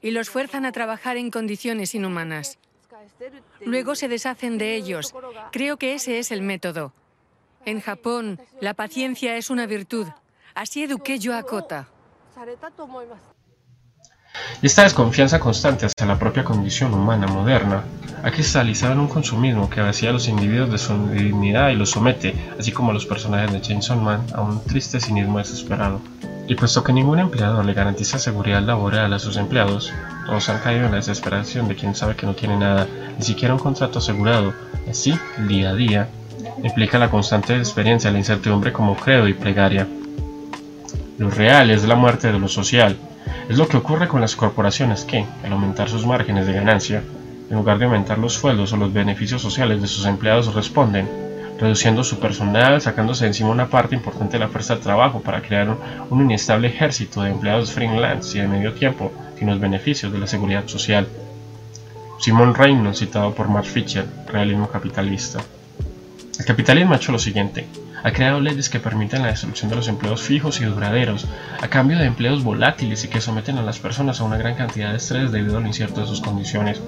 y 0.00 0.10
los 0.10 0.30
fuerzan 0.30 0.66
a 0.66 0.72
trabajar 0.72 1.16
en 1.16 1.30
condiciones 1.30 1.94
inhumanas. 1.94 2.58
Luego 3.60 3.94
se 3.94 4.08
deshacen 4.08 4.58
de 4.58 4.74
ellos. 4.74 5.14
Creo 5.52 5.76
que 5.76 5.94
ese 5.94 6.18
es 6.18 6.32
el 6.32 6.42
método. 6.42 6.92
En 7.64 7.80
Japón, 7.80 8.40
la 8.60 8.74
paciencia 8.74 9.36
es 9.36 9.50
una 9.50 9.66
virtud. 9.66 10.08
Así 10.54 10.82
eduqué 10.82 11.18
yo 11.18 11.34
a 11.36 11.44
Kota. 11.44 11.88
Esta 14.62 14.84
desconfianza 14.84 15.38
constante 15.38 15.86
hacia 15.86 16.06
la 16.06 16.18
propia 16.18 16.44
condición 16.44 16.94
humana 16.94 17.26
moderna 17.26 17.84
ha 18.22 18.30
cristalizado 18.30 18.92
en 18.92 19.00
un 19.00 19.08
consumismo 19.08 19.68
que 19.68 19.80
vacía 19.80 20.10
a 20.10 20.12
los 20.12 20.28
individuos 20.28 20.70
de 20.70 20.78
su 20.78 21.08
dignidad 21.08 21.70
y 21.70 21.76
los 21.76 21.90
somete, 21.90 22.34
así 22.58 22.72
como 22.72 22.90
a 22.90 22.94
los 22.94 23.04
personajes 23.04 23.52
de 23.52 23.60
Chainsaw 23.60 24.00
Man, 24.00 24.24
a 24.34 24.40
un 24.40 24.62
triste 24.64 25.00
cinismo 25.00 25.38
desesperado. 25.38 26.00
Y 26.48 26.54
puesto 26.54 26.82
que 26.82 26.92
ningún 26.92 27.18
empleador 27.18 27.64
le 27.64 27.74
garantiza 27.74 28.18
seguridad 28.18 28.62
laboral 28.62 29.12
a 29.12 29.18
sus 29.18 29.36
empleados, 29.36 29.92
todos 30.26 30.48
han 30.48 30.60
caído 30.60 30.86
en 30.86 30.92
la 30.92 30.98
desesperación 30.98 31.68
de 31.68 31.76
quien 31.76 31.94
sabe 31.94 32.16
que 32.16 32.26
no 32.26 32.34
tiene 32.34 32.56
nada, 32.56 32.86
ni 33.18 33.24
siquiera 33.24 33.54
un 33.54 33.60
contrato 33.60 33.98
asegurado. 33.98 34.54
Así, 34.88 35.18
día 35.48 35.70
a 35.70 35.74
día, 35.74 36.08
implica 36.62 36.98
la 36.98 37.10
constante 37.10 37.56
experiencia 37.56 38.10
de 38.10 38.14
la 38.14 38.20
incertidumbre 38.20 38.72
como 38.72 38.96
credo 38.96 39.28
y 39.28 39.34
plegaria. 39.34 39.86
Lo 41.22 41.30
real 41.30 41.70
es 41.70 41.84
la 41.84 41.94
muerte 41.94 42.32
de 42.32 42.38
lo 42.40 42.48
social. 42.48 42.96
Es 43.48 43.56
lo 43.56 43.68
que 43.68 43.76
ocurre 43.76 44.08
con 44.08 44.20
las 44.20 44.34
corporaciones 44.34 45.04
que, 45.04 45.24
al 45.44 45.52
aumentar 45.52 45.88
sus 45.88 46.04
márgenes 46.04 46.48
de 46.48 46.52
ganancia, 46.52 47.00
en 47.48 47.56
lugar 47.56 47.78
de 47.78 47.84
aumentar 47.84 48.18
los 48.18 48.32
sueldos 48.32 48.72
o 48.72 48.76
los 48.76 48.92
beneficios 48.92 49.40
sociales 49.40 49.80
de 49.80 49.86
sus 49.86 50.04
empleados, 50.04 50.52
responden, 50.52 51.08
reduciendo 51.60 52.02
su 52.02 52.18
personal, 52.18 52.80
sacándose 52.80 53.24
encima 53.24 53.50
una 53.50 53.68
parte 53.68 53.94
importante 53.94 54.32
de 54.32 54.40
la 54.40 54.48
fuerza 54.48 54.74
de 54.74 54.80
trabajo 54.80 55.20
para 55.20 55.42
crear 55.42 55.76
un, 56.10 56.22
inestable 56.22 56.66
ejército 56.66 57.22
de 57.22 57.30
empleados 57.30 57.70
freelance 57.70 58.36
y 58.36 58.40
de 58.40 58.48
medio 58.48 58.72
tiempo 58.72 59.12
sin 59.38 59.48
los 59.48 59.60
beneficios 59.60 60.12
de 60.12 60.18
la 60.18 60.26
seguridad 60.26 60.66
social. 60.66 61.06
Simon 62.18 62.52
Reynolds, 62.52 62.98
citado 62.98 63.32
por 63.32 63.48
Mark 63.48 63.66
Fisher, 63.66 64.06
Realismo 64.26 64.68
Capitalista. 64.68 65.38
El 66.36 66.44
capitalismo 66.44 66.94
ha 66.94 66.96
hecho 66.96 67.12
lo 67.12 67.20
siguiente. 67.20 67.64
Ha 68.04 68.12
creado 68.12 68.40
leyes 68.40 68.68
que 68.68 68.80
permiten 68.80 69.22
la 69.22 69.28
destrucción 69.28 69.70
de 69.70 69.76
los 69.76 69.88
empleos 69.88 70.22
fijos 70.22 70.60
y 70.60 70.64
duraderos, 70.64 71.26
a 71.60 71.68
cambio 71.68 71.98
de 71.98 72.06
empleos 72.06 72.42
volátiles 72.42 73.04
y 73.04 73.08
que 73.08 73.20
someten 73.20 73.58
a 73.58 73.62
las 73.62 73.78
personas 73.78 74.20
a 74.20 74.24
una 74.24 74.38
gran 74.38 74.56
cantidad 74.56 74.90
de 74.90 74.96
estrés 74.96 75.30
debido 75.30 75.58
a 75.58 75.60
lo 75.60 75.66
incierto 75.66 76.00
de 76.00 76.06
sus 76.08 76.20
condiciones. 76.20 76.80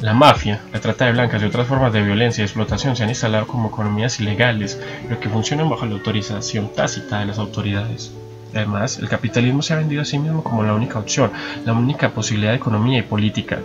La 0.00 0.14
mafia, 0.14 0.60
la 0.72 0.80
trata 0.80 1.06
de 1.06 1.12
blancas 1.12 1.42
y 1.42 1.44
otras 1.44 1.66
formas 1.66 1.92
de 1.92 2.02
violencia 2.02 2.42
y 2.42 2.44
explotación 2.44 2.94
se 2.94 3.02
han 3.02 3.08
instalado 3.08 3.46
como 3.46 3.68
economías 3.68 4.20
ilegales, 4.20 4.80
pero 5.02 5.18
que 5.20 5.28
funcionan 5.28 5.68
bajo 5.68 5.86
la 5.86 5.94
autorización 5.94 6.72
tácita 6.72 7.20
de 7.20 7.26
las 7.26 7.38
autoridades. 7.38 8.12
Además, 8.54 8.98
el 8.98 9.08
capitalismo 9.08 9.62
se 9.62 9.74
ha 9.74 9.78
vendido 9.78 10.02
a 10.02 10.04
sí 10.04 10.18
mismo 10.18 10.42
como 10.42 10.62
la 10.62 10.74
única 10.74 10.98
opción, 10.98 11.32
la 11.64 11.72
única 11.72 12.10
posibilidad 12.10 12.52
de 12.52 12.58
economía 12.58 12.98
y 12.98 13.02
política. 13.02 13.58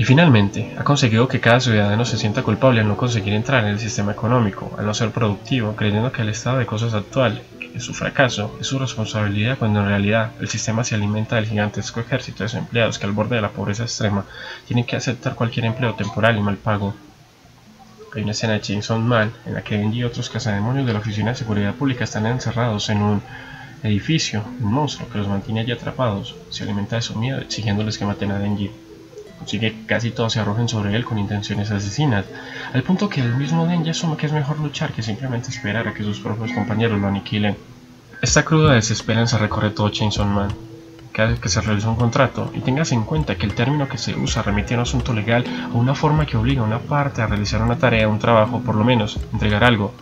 Y 0.00 0.04
finalmente, 0.06 0.74
ha 0.78 0.82
conseguido 0.82 1.28
que 1.28 1.40
cada 1.40 1.60
ciudadano 1.60 2.06
se 2.06 2.16
sienta 2.16 2.42
culpable 2.42 2.80
al 2.80 2.88
no 2.88 2.96
conseguir 2.96 3.34
entrar 3.34 3.64
en 3.64 3.72
el 3.72 3.78
sistema 3.78 4.12
económico, 4.12 4.74
al 4.78 4.86
no 4.86 4.94
ser 4.94 5.10
productivo, 5.10 5.76
creyendo 5.76 6.10
que 6.10 6.22
el 6.22 6.30
estado 6.30 6.56
de 6.56 6.64
cosas 6.64 6.94
actual 6.94 7.42
es 7.74 7.82
su 7.84 7.92
fracaso, 7.92 8.56
es 8.58 8.66
su 8.66 8.78
responsabilidad, 8.78 9.58
cuando 9.58 9.80
en 9.80 9.88
realidad 9.88 10.32
el 10.40 10.48
sistema 10.48 10.84
se 10.84 10.94
alimenta 10.94 11.36
del 11.36 11.48
gigantesco 11.48 12.00
ejército 12.00 12.38
de 12.38 12.44
desempleados 12.44 12.98
que 12.98 13.04
al 13.04 13.12
borde 13.12 13.36
de 13.36 13.42
la 13.42 13.50
pobreza 13.50 13.82
extrema 13.82 14.24
tienen 14.66 14.86
que 14.86 14.96
aceptar 14.96 15.34
cualquier 15.34 15.66
empleo 15.66 15.92
temporal 15.92 16.38
y 16.38 16.40
mal 16.40 16.56
pago. 16.56 16.94
Hay 18.14 18.22
una 18.22 18.32
escena 18.32 18.54
de 18.54 18.62
Chainsaw 18.62 18.98
Man 18.98 19.30
en 19.44 19.52
la 19.52 19.60
que 19.60 19.76
Benji 19.76 19.98
y 19.98 20.04
otros 20.04 20.30
cazademonios 20.30 20.86
de 20.86 20.94
la 20.94 21.00
Oficina 21.00 21.32
de 21.32 21.36
Seguridad 21.36 21.74
Pública 21.74 22.04
están 22.04 22.24
encerrados 22.24 22.88
en 22.88 23.02
un 23.02 23.22
edificio, 23.82 24.44
un 24.62 24.72
monstruo 24.72 25.10
que 25.10 25.18
los 25.18 25.28
mantiene 25.28 25.60
allí 25.60 25.72
atrapados, 25.72 26.36
se 26.48 26.62
alimenta 26.62 26.96
de 26.96 27.02
su 27.02 27.18
miedo 27.18 27.38
exigiéndoles 27.38 27.98
que 27.98 28.06
maten 28.06 28.30
a 28.30 28.38
Denji 28.38 28.70
consigue 29.40 29.72
que 29.72 29.86
casi 29.86 30.10
todos 30.10 30.34
se 30.34 30.40
arrojen 30.40 30.68
sobre 30.68 30.94
él 30.94 31.06
con 31.06 31.18
intenciones 31.18 31.70
asesinas, 31.70 32.26
al 32.74 32.82
punto 32.82 33.08
que 33.08 33.22
el 33.22 33.34
mismo 33.36 33.66
Denji 33.66 33.88
asume 33.88 34.18
que 34.18 34.26
es 34.26 34.32
mejor 34.32 34.60
luchar 34.60 34.92
que 34.92 35.02
simplemente 35.02 35.48
esperar 35.48 35.88
a 35.88 35.94
que 35.94 36.04
sus 36.04 36.20
propios 36.20 36.52
compañeros 36.52 37.00
lo 37.00 37.08
aniquilen. 37.08 37.56
Esta 38.20 38.44
cruda 38.44 38.74
desesperanza 38.74 39.38
recorre 39.38 39.70
todo 39.70 39.88
Chainsaw 39.88 40.26
Man. 40.26 40.52
Cada 41.10 41.30
vez 41.30 41.40
que 41.40 41.48
se 41.48 41.62
realiza 41.62 41.88
un 41.88 41.96
contrato, 41.96 42.50
y 42.54 42.60
tengas 42.60 42.92
en 42.92 43.04
cuenta 43.04 43.36
que 43.36 43.46
el 43.46 43.54
término 43.54 43.88
que 43.88 43.96
se 43.96 44.14
usa 44.14 44.42
remite 44.42 44.74
a 44.74 44.76
un 44.76 44.82
asunto 44.82 45.14
legal 45.14 45.42
o 45.72 45.78
una 45.78 45.94
forma 45.94 46.26
que 46.26 46.36
obliga 46.36 46.60
a 46.60 46.66
una 46.66 46.78
parte 46.78 47.22
a 47.22 47.26
realizar 47.26 47.62
una 47.62 47.78
tarea, 47.78 48.08
un 48.08 48.18
trabajo, 48.18 48.60
por 48.60 48.74
lo 48.74 48.84
menos, 48.84 49.18
entregar 49.32 49.64
algo. 49.64 49.94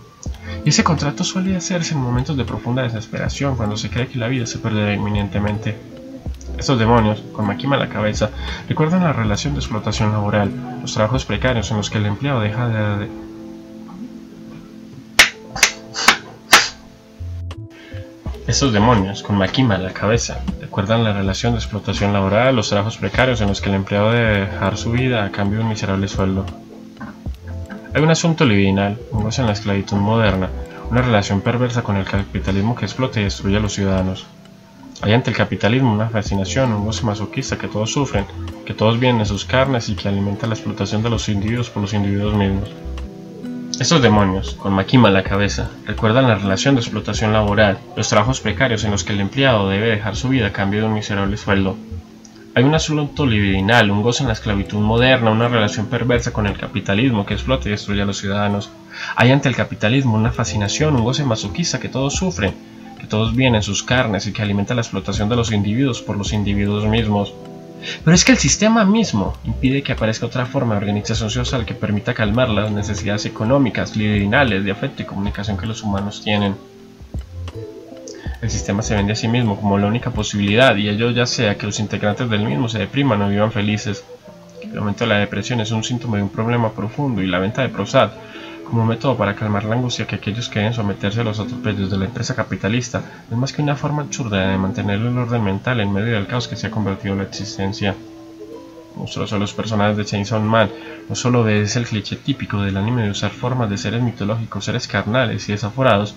Y 0.64 0.70
ese 0.70 0.82
contrato 0.82 1.22
suele 1.22 1.56
hacerse 1.56 1.94
en 1.94 2.00
momentos 2.00 2.36
de 2.36 2.44
profunda 2.44 2.82
desesperación, 2.82 3.56
cuando 3.56 3.76
se 3.76 3.88
cree 3.88 4.08
que 4.08 4.18
la 4.18 4.26
vida 4.26 4.46
se 4.46 4.58
perderá 4.58 4.92
inminentemente. 4.92 5.76
Estos 6.58 6.76
demonios, 6.76 7.20
con 7.32 7.46
Makima 7.46 7.76
a 7.76 7.78
la 7.78 7.88
cabeza, 7.88 8.30
recuerdan 8.68 9.04
la 9.04 9.12
relación 9.12 9.54
de 9.54 9.60
explotación 9.60 10.10
laboral, 10.10 10.50
los 10.82 10.92
trabajos 10.92 11.24
precarios 11.24 11.70
en 11.70 11.76
los 11.76 11.88
que 11.88 11.98
el 11.98 12.06
empleado 12.06 12.40
deja 12.40 12.68
de... 12.68 13.08
Estos 18.48 18.72
demonios, 18.72 19.22
con 19.22 19.36
Makima 19.36 19.76
a 19.76 19.78
la 19.78 19.92
cabeza, 19.92 20.40
recuerdan 20.60 21.04
la 21.04 21.12
relación 21.12 21.52
de 21.52 21.60
explotación 21.60 22.12
laboral, 22.12 22.56
los 22.56 22.68
trabajos 22.68 22.96
precarios 22.96 23.40
en 23.40 23.48
los 23.48 23.60
que 23.60 23.68
el 23.68 23.76
empleado 23.76 24.10
debe 24.10 24.46
dejar 24.46 24.76
su 24.76 24.90
vida 24.90 25.24
a 25.24 25.30
cambio 25.30 25.58
de 25.58 25.64
un 25.64 25.70
miserable 25.70 26.08
sueldo. 26.08 26.44
Hay 27.94 28.02
un 28.02 28.10
asunto 28.10 28.44
libidinal, 28.44 28.98
un 29.12 29.22
goce 29.22 29.42
en 29.42 29.46
la 29.46 29.52
esclavitud 29.52 29.96
moderna, 29.96 30.48
una 30.90 31.02
relación 31.02 31.40
perversa 31.40 31.82
con 31.82 31.96
el 31.96 32.04
capitalismo 32.04 32.74
que 32.74 32.86
explota 32.86 33.20
y 33.20 33.24
destruye 33.24 33.58
a 33.58 33.60
los 33.60 33.74
ciudadanos. 33.74 34.26
Hay 35.00 35.12
ante 35.12 35.30
el 35.30 35.36
capitalismo 35.36 35.92
una 35.92 36.08
fascinación, 36.08 36.72
un 36.72 36.84
goce 36.84 37.06
masoquista 37.06 37.56
que 37.56 37.68
todos 37.68 37.92
sufren, 37.92 38.26
que 38.66 38.74
todos 38.74 38.98
vienen 38.98 39.20
en 39.20 39.26
sus 39.26 39.44
carnes 39.44 39.88
y 39.88 39.94
que 39.94 40.08
alimenta 40.08 40.48
la 40.48 40.54
explotación 40.54 41.04
de 41.04 41.10
los 41.10 41.28
individuos 41.28 41.70
por 41.70 41.82
los 41.82 41.94
individuos 41.94 42.34
mismos. 42.34 42.68
Estos 43.78 44.02
demonios, 44.02 44.54
con 44.54 44.72
Makima 44.72 45.06
a 45.06 45.12
la 45.12 45.22
cabeza, 45.22 45.70
recuerdan 45.86 46.26
la 46.26 46.34
relación 46.34 46.74
de 46.74 46.80
explotación 46.80 47.32
laboral, 47.32 47.78
los 47.96 48.08
trabajos 48.08 48.40
precarios 48.40 48.82
en 48.82 48.90
los 48.90 49.04
que 49.04 49.12
el 49.12 49.20
empleado 49.20 49.68
debe 49.68 49.86
dejar 49.86 50.16
su 50.16 50.30
vida 50.30 50.48
a 50.48 50.52
cambio 50.52 50.80
de 50.80 50.86
un 50.86 50.94
miserable 50.94 51.36
sueldo. 51.36 51.76
Hay 52.56 52.64
un 52.64 52.74
asunto 52.74 53.24
libidinal, 53.24 53.92
un 53.92 54.02
goce 54.02 54.24
en 54.24 54.26
la 54.26 54.32
esclavitud 54.32 54.80
moderna, 54.80 55.30
una 55.30 55.46
relación 55.46 55.86
perversa 55.86 56.32
con 56.32 56.48
el 56.48 56.58
capitalismo 56.58 57.24
que 57.24 57.34
explota 57.34 57.68
y 57.68 57.70
destruye 57.70 58.02
a 58.02 58.04
los 58.04 58.18
ciudadanos. 58.18 58.68
Hay 59.14 59.30
ante 59.30 59.48
el 59.48 59.54
capitalismo 59.54 60.16
una 60.16 60.32
fascinación, 60.32 60.96
un 60.96 61.04
goce 61.04 61.22
masoquista 61.22 61.78
que 61.78 61.88
todos 61.88 62.14
sufren, 62.14 62.54
que 62.98 63.06
todos 63.06 63.34
vienen 63.34 63.62
sus 63.62 63.82
carnes 63.82 64.26
y 64.26 64.32
que 64.32 64.42
alimenta 64.42 64.74
la 64.74 64.82
explotación 64.82 65.28
de 65.28 65.36
los 65.36 65.52
individuos 65.52 66.02
por 66.02 66.16
los 66.16 66.32
individuos 66.32 66.84
mismos. 66.86 67.32
Pero 68.04 68.14
es 68.14 68.24
que 68.24 68.32
el 68.32 68.38
sistema 68.38 68.84
mismo 68.84 69.34
impide 69.44 69.82
que 69.82 69.92
aparezca 69.92 70.26
otra 70.26 70.46
forma 70.46 70.74
de 70.74 70.78
organización 70.78 71.30
social 71.30 71.64
que 71.64 71.74
permita 71.74 72.12
calmar 72.12 72.48
las 72.48 72.72
necesidades 72.72 73.24
económicas, 73.26 73.96
libidinales, 73.96 74.64
de 74.64 74.72
afecto 74.72 75.02
y 75.02 75.06
comunicación 75.06 75.56
que 75.56 75.66
los 75.66 75.82
humanos 75.82 76.22
tienen. 76.22 76.56
El 78.42 78.50
sistema 78.50 78.82
se 78.82 78.94
vende 78.94 79.12
a 79.12 79.16
sí 79.16 79.28
mismo 79.28 79.56
como 79.56 79.78
la 79.78 79.86
única 79.86 80.10
posibilidad 80.10 80.76
y 80.76 80.88
ello 80.88 81.10
ya 81.10 81.26
sea 81.26 81.56
que 81.56 81.66
los 81.66 81.80
integrantes 81.80 82.28
del 82.30 82.44
mismo 82.44 82.68
se 82.68 82.78
depriman 82.78 83.22
o 83.22 83.28
vivan 83.28 83.52
felices. 83.52 84.04
El 84.62 84.78
aumento 84.78 85.04
de 85.04 85.10
la 85.10 85.18
depresión 85.18 85.60
es 85.60 85.70
un 85.70 85.82
síntoma 85.82 86.18
de 86.18 86.24
un 86.24 86.28
problema 86.28 86.72
profundo 86.72 87.22
y 87.22 87.26
la 87.26 87.38
venta 87.38 87.62
de 87.62 87.68
Prozac 87.68 88.12
como 88.68 88.84
método 88.84 89.16
para 89.16 89.34
calmar 89.34 89.64
la 89.64 89.74
angustia 89.74 90.06
que 90.06 90.16
aquellos 90.16 90.48
que 90.48 90.72
someterse 90.72 91.22
a 91.22 91.24
los 91.24 91.40
atropellos 91.40 91.90
de 91.90 91.96
la 91.96 92.04
empresa 92.04 92.34
capitalista 92.34 93.02
es 93.30 93.36
más 93.36 93.52
que 93.52 93.62
una 93.62 93.76
forma 93.76 94.02
absurda 94.02 94.50
de 94.50 94.58
mantener 94.58 95.00
el 95.00 95.16
orden 95.16 95.42
mental 95.42 95.80
en 95.80 95.92
medio 95.92 96.14
del 96.14 96.26
caos 96.26 96.48
que 96.48 96.56
se 96.56 96.66
ha 96.66 96.70
convertido 96.70 97.14
en 97.14 97.20
la 97.20 97.24
existencia. 97.24 97.94
Monstruoso 98.94 99.38
los 99.38 99.54
personajes 99.54 99.96
de 99.96 100.04
Chainsaw 100.04 100.40
Man 100.40 100.70
no 101.08 101.14
solo 101.14 101.40
obedece 101.40 101.78
el 101.78 101.86
cliché 101.86 102.16
típico 102.16 102.62
del 102.62 102.76
anime 102.76 103.02
de 103.02 103.10
usar 103.10 103.30
formas 103.30 103.70
de 103.70 103.78
seres 103.78 104.02
mitológicos, 104.02 104.64
seres 104.64 104.86
carnales 104.86 105.48
y 105.48 105.52
desaforados, 105.52 106.14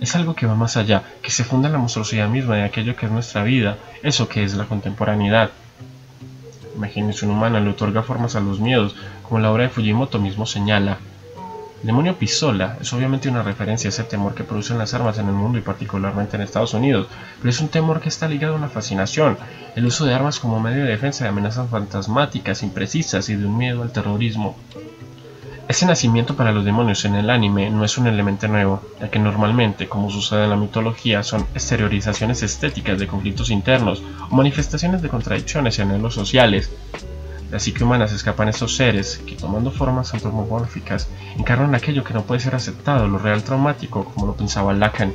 es 0.00 0.14
algo 0.16 0.34
que 0.34 0.46
va 0.46 0.54
más 0.54 0.76
allá, 0.76 1.02
que 1.22 1.30
se 1.30 1.44
funda 1.44 1.68
en 1.68 1.72
la 1.72 1.78
monstruosidad 1.78 2.28
misma 2.28 2.56
de 2.56 2.64
aquello 2.64 2.96
que 2.96 3.06
es 3.06 3.12
nuestra 3.12 3.42
vida, 3.42 3.78
eso 4.02 4.28
que 4.28 4.42
es 4.42 4.54
la 4.54 4.64
contemporaneidad. 4.64 5.50
Imagínense 6.76 7.24
un 7.26 7.32
humano 7.32 7.60
le 7.60 7.70
otorga 7.70 8.02
formas 8.02 8.36
a 8.36 8.40
los 8.40 8.60
miedos, 8.60 8.96
como 9.22 9.40
la 9.40 9.50
obra 9.50 9.64
de 9.64 9.68
Fujimoto 9.68 10.18
mismo 10.18 10.46
señala. 10.46 10.98
Demonio 11.84 12.16
Pistola 12.16 12.78
es 12.80 12.90
obviamente 12.94 13.28
una 13.28 13.42
referencia 13.42 13.88
a 13.88 13.90
ese 13.90 14.04
temor 14.04 14.34
que 14.34 14.42
producen 14.42 14.78
las 14.78 14.94
armas 14.94 15.18
en 15.18 15.26
el 15.26 15.34
mundo 15.34 15.58
y 15.58 15.60
particularmente 15.60 16.34
en 16.34 16.42
Estados 16.42 16.72
Unidos, 16.72 17.08
pero 17.38 17.50
es 17.50 17.60
un 17.60 17.68
temor 17.68 18.00
que 18.00 18.08
está 18.08 18.26
ligado 18.26 18.54
a 18.54 18.56
una 18.56 18.70
fascinación, 18.70 19.36
el 19.76 19.84
uso 19.84 20.06
de 20.06 20.14
armas 20.14 20.40
como 20.40 20.60
medio 20.60 20.82
de 20.84 20.90
defensa 20.90 21.24
de 21.24 21.30
amenazas 21.30 21.68
fantasmáticas, 21.68 22.62
imprecisas 22.62 23.28
y 23.28 23.36
de 23.36 23.44
un 23.44 23.58
miedo 23.58 23.82
al 23.82 23.92
terrorismo. 23.92 24.56
Ese 25.68 25.84
nacimiento 25.84 26.36
para 26.36 26.52
los 26.52 26.64
demonios 26.64 27.04
en 27.04 27.16
el 27.16 27.28
anime 27.28 27.68
no 27.68 27.84
es 27.84 27.98
un 27.98 28.06
elemento 28.06 28.48
nuevo, 28.48 28.80
ya 28.98 29.10
que 29.10 29.18
normalmente, 29.18 29.86
como 29.86 30.08
sucede 30.08 30.44
en 30.44 30.50
la 30.50 30.56
mitología, 30.56 31.22
son 31.22 31.46
exteriorizaciones 31.52 32.42
estéticas 32.42 32.98
de 32.98 33.06
conflictos 33.06 33.50
internos 33.50 34.02
o 34.30 34.34
manifestaciones 34.34 35.02
de 35.02 35.10
contradicciones 35.10 35.78
y 35.78 35.82
anhelos 35.82 36.14
sociales, 36.14 36.70
la 37.54 37.60
psique 37.60 37.84
humana 37.84 38.08
se 38.08 38.16
escapan 38.16 38.48
estos 38.48 38.74
seres 38.74 39.22
que, 39.24 39.36
tomando 39.36 39.70
formas 39.70 40.12
antropomórficas, 40.12 41.08
encarnan 41.38 41.76
aquello 41.76 42.02
que 42.02 42.12
no 42.12 42.24
puede 42.24 42.40
ser 42.40 42.56
aceptado, 42.56 43.06
lo 43.06 43.16
real 43.16 43.44
traumático, 43.44 44.06
como 44.06 44.26
lo 44.26 44.34
pensaba 44.34 44.72
Lacan. 44.72 45.12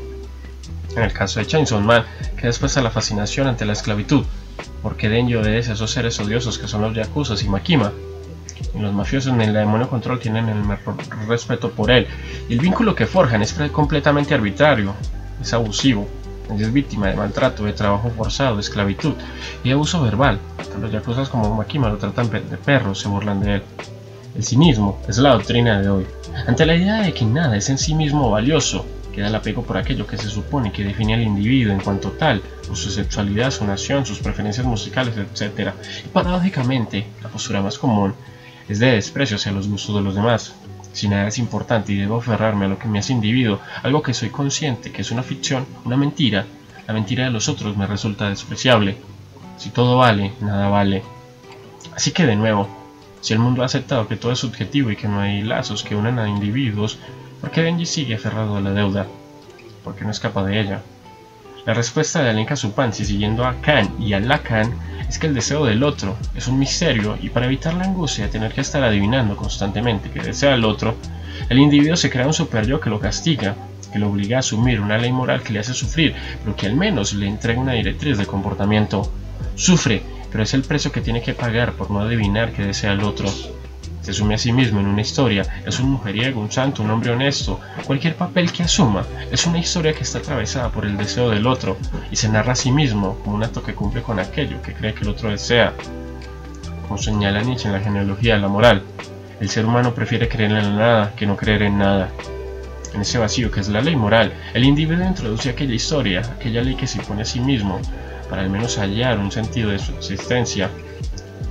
En 0.96 1.04
el 1.04 1.12
caso 1.12 1.42
de 1.42 1.48
Chainsaw 1.48 1.82
Man, 1.82 2.06
que 2.38 2.48
después 2.48 2.74
de 2.74 2.82
la 2.82 2.92
fascinación 2.92 3.48
ante 3.48 3.66
la 3.66 3.74
esclavitud, 3.74 4.24
porque 4.82 5.10
Denji 5.10 5.36
obedece 5.36 5.72
a 5.72 5.74
esos 5.74 5.92
seres 5.92 6.18
odiosos 6.22 6.58
que 6.58 6.70
son 6.70 6.82
los 6.82 6.96
Yakuzas 6.96 7.44
y 7.44 7.50
Makima, 7.50 7.92
y 8.74 8.80
los 8.80 8.94
mafiosos 8.94 9.34
en 9.34 9.42
el 9.42 9.54
demonio 9.54 9.90
control 9.90 10.22
tienen 10.22 10.48
el 10.48 10.64
mejor 10.64 10.96
respeto 11.28 11.72
por 11.72 11.92
él, 11.92 12.08
y 12.48 12.54
el 12.54 12.62
vínculo 12.62 12.96
que 12.96 13.06
forjan 13.06 13.42
es 13.42 13.54
completamente 13.74 14.34
arbitrario, 14.34 14.94
es 15.42 15.52
abusivo, 15.52 16.08
es 16.58 16.74
víctima 16.74 17.08
de 17.08 17.16
maltrato, 17.16 17.66
de 17.66 17.74
trabajo 17.74 18.10
forzado, 18.10 18.56
de 18.56 18.62
esclavitud 18.62 19.14
y 19.64 19.72
abuso 19.72 20.02
verbal. 20.02 20.40
Los 20.82 20.92
yakuzas 20.92 21.30
como 21.30 21.54
Makima 21.56 21.90
lo 21.90 21.98
tratan 21.98 22.30
de 22.30 22.58
perro, 22.58 22.96
se 22.96 23.08
burlan 23.08 23.42
de 23.42 23.56
él. 23.56 23.64
El 24.36 24.44
cinismo 24.44 25.02
es 25.08 25.18
la 25.18 25.34
doctrina 25.34 25.82
de 25.82 25.90
hoy. 25.90 26.06
Ante 26.48 26.66
la 26.66 26.76
idea 26.76 27.02
de 27.02 27.14
que 27.14 27.26
nada 27.26 27.58
es 27.58 27.70
en 27.70 27.78
sí 27.78 27.94
mismo 27.94 28.30
valioso, 28.30 28.86
queda 29.14 29.28
el 29.28 29.36
apego 29.36 29.64
por 29.64 29.78
aquello 29.78 30.08
que 30.08 30.18
se 30.18 30.30
supone 30.30 30.72
que 30.72 30.84
define 30.84 31.16
al 31.16 31.22
individuo 31.22 31.74
en 31.74 31.82
cuanto 31.82 32.12
tal, 32.12 32.42
por 32.68 32.78
su 32.78 32.90
sexualidad, 32.90 33.52
su 33.52 33.66
nación, 33.66 34.06
sus 34.06 34.20
preferencias 34.20 34.66
musicales, 34.66 35.16
etc. 35.18 35.72
Y 36.06 36.10
paradójicamente, 36.10 37.08
la 37.24 37.30
postura 37.30 37.62
más 37.62 37.78
común 37.78 38.14
es 38.68 38.80
de 38.80 38.92
desprecio 38.92 39.38
hacia 39.38 39.52
los 39.52 39.68
gustos 39.68 39.96
de 39.96 40.02
los 40.02 40.16
demás, 40.16 40.54
si 40.94 41.08
nada 41.08 41.28
es 41.28 41.38
importante 41.38 41.94
y 41.94 41.98
debo 41.98 42.18
aferrarme 42.18 42.66
a 42.66 42.68
lo 42.70 42.80
que 42.80 42.88
me 42.88 43.00
hace 43.00 43.14
individuo, 43.14 43.60
algo 43.84 44.02
que 44.02 44.14
soy 44.14 44.30
consciente 44.30 44.92
que 44.92 45.02
es 45.02 45.12
una 45.12 45.24
ficción, 45.24 45.66
una 45.86 45.98
mentira, 45.98 46.46
la 46.88 46.94
mentira 46.94 47.26
de 47.26 47.30
los 47.30 47.48
otros 47.50 47.78
me 47.78 47.86
resulta 47.86 48.30
despreciable. 48.30 48.98
Si 49.58 49.70
todo 49.70 49.98
vale, 49.98 50.34
nada 50.42 50.70
vale. 50.70 51.04
Así 51.96 52.12
que 52.12 52.26
de 52.26 52.36
nuevo, 52.36 52.68
si 53.22 53.34
el 53.34 53.40
mundo 53.40 53.62
ha 53.62 53.66
aceptado 53.66 54.08
que 54.08 54.16
todo 54.16 54.32
es 54.32 54.40
subjetivo 54.40 54.90
y 54.90 54.96
que 54.96 55.08
no 55.08 55.20
hay 55.20 55.44
lazos 55.44 55.84
que 55.84 55.96
unen 55.96 56.18
a 56.18 56.28
individuos, 56.28 56.98
¿por 57.42 57.52
qué 57.52 57.62
Benji 57.62 57.86
sigue 57.86 58.16
aferrado 58.16 58.56
a 58.56 58.62
la 58.62 58.72
deuda? 58.72 59.06
¿Por 59.84 59.96
qué 59.96 60.06
no 60.06 60.12
escapa 60.12 60.44
de 60.44 60.60
ella? 60.60 60.82
La 61.66 61.74
respuesta 61.74 62.24
de 62.24 62.30
Alenka 62.30 62.56
Supansi 62.56 63.06
siguiendo 63.06 63.46
a 63.46 63.60
Khan 63.62 63.96
y 64.00 64.14
a 64.14 64.20
Lacan 64.20 64.74
es 65.08 65.20
que 65.20 65.28
el 65.28 65.34
deseo 65.34 65.66
del 65.66 65.84
otro 65.84 66.16
es 66.36 66.48
un 66.48 66.58
misterio 66.58 67.18
y 67.22 67.30
para 67.30 67.48
evitar 67.48 67.74
la 67.74 67.84
angustia 67.84 68.26
de 68.26 68.32
tener 68.32 68.54
que 68.54 68.62
estar 68.62 68.84
adivinando 68.84 69.36
constantemente 69.36 70.10
que 70.10 70.22
desea 70.22 70.54
el 70.54 70.66
otro, 70.66 70.96
El 71.50 71.58
individuo 71.58 71.96
se 71.96 72.10
crea 72.10 72.28
un 72.28 72.34
super 72.34 72.68
yo 72.68 72.80
que 72.80 72.90
lo 72.90 73.00
castiga, 73.00 73.56
que 73.92 74.00
lo 74.00 74.10
obliga 74.10 74.38
a 74.38 74.40
asumir 74.40 74.82
una 74.82 74.98
ley 74.98 75.12
moral 75.12 75.42
que 75.42 75.54
le 75.54 75.60
hace 75.60 75.74
sufrir, 75.74 76.14
pero 76.44 76.56
que 76.56 76.68
al 76.68 76.76
menos 76.76 77.14
le 77.14 77.28
entrega 77.28 77.62
una 77.62 77.74
directriz 77.74 78.18
de 78.18 78.26
comportamiento. 78.26 79.12
Sufre, 79.56 80.04
pero 80.32 80.44
es 80.44 80.54
el 80.54 80.64
precio 80.64 80.92
que 80.92 81.02
tiene 81.02 81.22
que 81.22 81.34
pagar 81.34 81.74
por 81.74 81.92
no 81.92 82.02
adivinar 82.02 82.52
que 82.52 82.64
desea 82.64 82.92
el 82.92 83.04
otro. 83.04 83.30
Se 84.02 84.12
asume 84.12 84.36
a 84.36 84.38
sí 84.38 84.52
mismo 84.52 84.80
en 84.80 84.88
una 84.88 85.02
historia, 85.02 85.46
es 85.66 85.80
un 85.80 85.92
mujeriego, 85.92 86.40
un 86.40 86.52
santo, 86.52 86.84
un 86.84 86.92
hombre 86.92 87.12
honesto. 87.12 87.60
Cualquier 87.86 88.16
papel 88.16 88.52
que 88.52 88.64
asuma 88.64 89.06
es 89.32 89.46
una 89.46 89.60
historia 89.60 89.94
que 89.94 90.04
está 90.04 90.20
atravesada 90.20 90.70
por 90.70 90.86
el 90.86 90.98
deseo 90.98 91.30
del 91.30 91.46
otro 91.48 91.78
y 92.10 92.16
se 92.16 92.30
narra 92.30 92.54
a 92.54 92.56
sí 92.56 92.72
mismo 92.72 93.20
como 93.24 93.36
un 93.36 93.44
acto 93.44 93.62
que 93.62 93.76
cumple 93.76 94.02
con 94.02 94.20
aquello 94.20 94.62
que 94.62 94.74
cree 94.74 94.94
que 94.94 95.04
el 95.04 95.10
otro 95.10 95.30
desea. 95.30 95.74
Como 96.88 96.98
señala 96.98 97.44
Nietzsche 97.44 97.68
en 97.68 97.74
la 97.74 97.82
genealogía 97.82 98.36
de 98.36 98.42
la 98.42 98.48
moral, 98.48 98.84
el 99.40 99.50
ser 99.50 99.66
humano 99.66 99.94
prefiere 99.94 100.28
creer 100.28 100.52
en 100.52 100.78
nada 100.78 101.14
que 101.16 101.26
no 101.26 101.36
creer 101.36 101.64
en 101.64 101.78
nada. 101.78 102.10
En 102.94 103.02
ese 103.02 103.20
vacío 103.20 103.52
que 103.52 103.60
es 103.60 103.70
la 103.70 103.82
ley 103.82 103.96
moral, 103.96 104.34
el 104.54 104.64
individuo 104.64 105.06
introduce 105.06 105.50
aquella 105.50 105.76
historia, 105.76 106.22
aquella 106.22 106.62
ley 106.62 106.76
que 106.76 106.88
se 106.88 107.02
pone 107.02 107.22
a 107.22 107.26
sí 107.26 107.40
mismo, 107.40 107.80
para 108.30 108.42
al 108.42 108.50
menos 108.50 108.78
hallar 108.78 109.20
un 109.20 109.32
sentido 109.32 109.70
de 109.70 109.80
su 109.80 109.92
existencia 109.92 110.70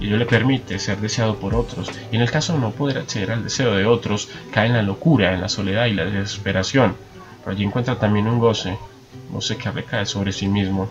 y 0.00 0.06
ello 0.06 0.16
le 0.16 0.26
permite 0.26 0.78
ser 0.78 0.98
deseado 0.98 1.36
por 1.36 1.54
otros, 1.54 1.90
y 2.12 2.16
en 2.16 2.22
el 2.22 2.30
caso 2.30 2.52
de 2.52 2.60
no 2.60 2.70
poder 2.70 2.98
acceder 2.98 3.32
al 3.32 3.44
deseo 3.44 3.74
de 3.74 3.86
otros, 3.86 4.28
cae 4.52 4.66
en 4.66 4.74
la 4.74 4.82
locura, 4.82 5.34
en 5.34 5.40
la 5.40 5.48
soledad 5.48 5.86
y 5.86 5.94
la 5.94 6.04
desesperación, 6.04 6.94
pero 7.40 7.56
allí 7.56 7.64
encuentra 7.64 7.98
también 7.98 8.28
un 8.28 8.38
goce, 8.38 8.76
goce 9.30 9.56
que 9.56 9.70
recae 9.70 10.06
sobre 10.06 10.32
sí 10.32 10.46
mismo. 10.46 10.88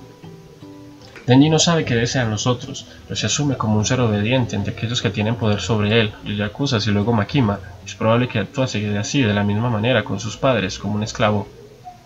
Denji 1.26 1.50
no 1.50 1.60
sabe 1.60 1.84
qué 1.84 1.94
desean 1.94 2.32
los 2.32 2.48
otros, 2.48 2.86
pero 3.04 3.18
se 3.18 3.26
asume 3.26 3.58
como 3.58 3.78
un 3.78 3.86
ser 3.86 4.00
obediente 4.00 4.56
entre 4.56 4.74
aquellos 4.74 5.02
que 5.02 5.10
tienen 5.10 5.36
poder 5.36 5.60
sobre 5.60 6.00
él, 6.00 6.14
y 6.24 6.36
Yakuza 6.38 6.78
y 6.86 6.90
luego 6.90 7.12
Makima, 7.12 7.60
es 7.86 7.96
probable 7.96 8.30
que 8.30 8.40
actuase 8.40 8.98
así 8.98 9.22
de 9.22 9.34
la 9.34 9.44
misma 9.44 9.70
manera 9.70 10.04
con 10.04 10.22
sus 10.22 10.38
padres, 10.38 10.80
como 10.80 10.96
un 10.96 11.04
esclavo. 11.04 11.48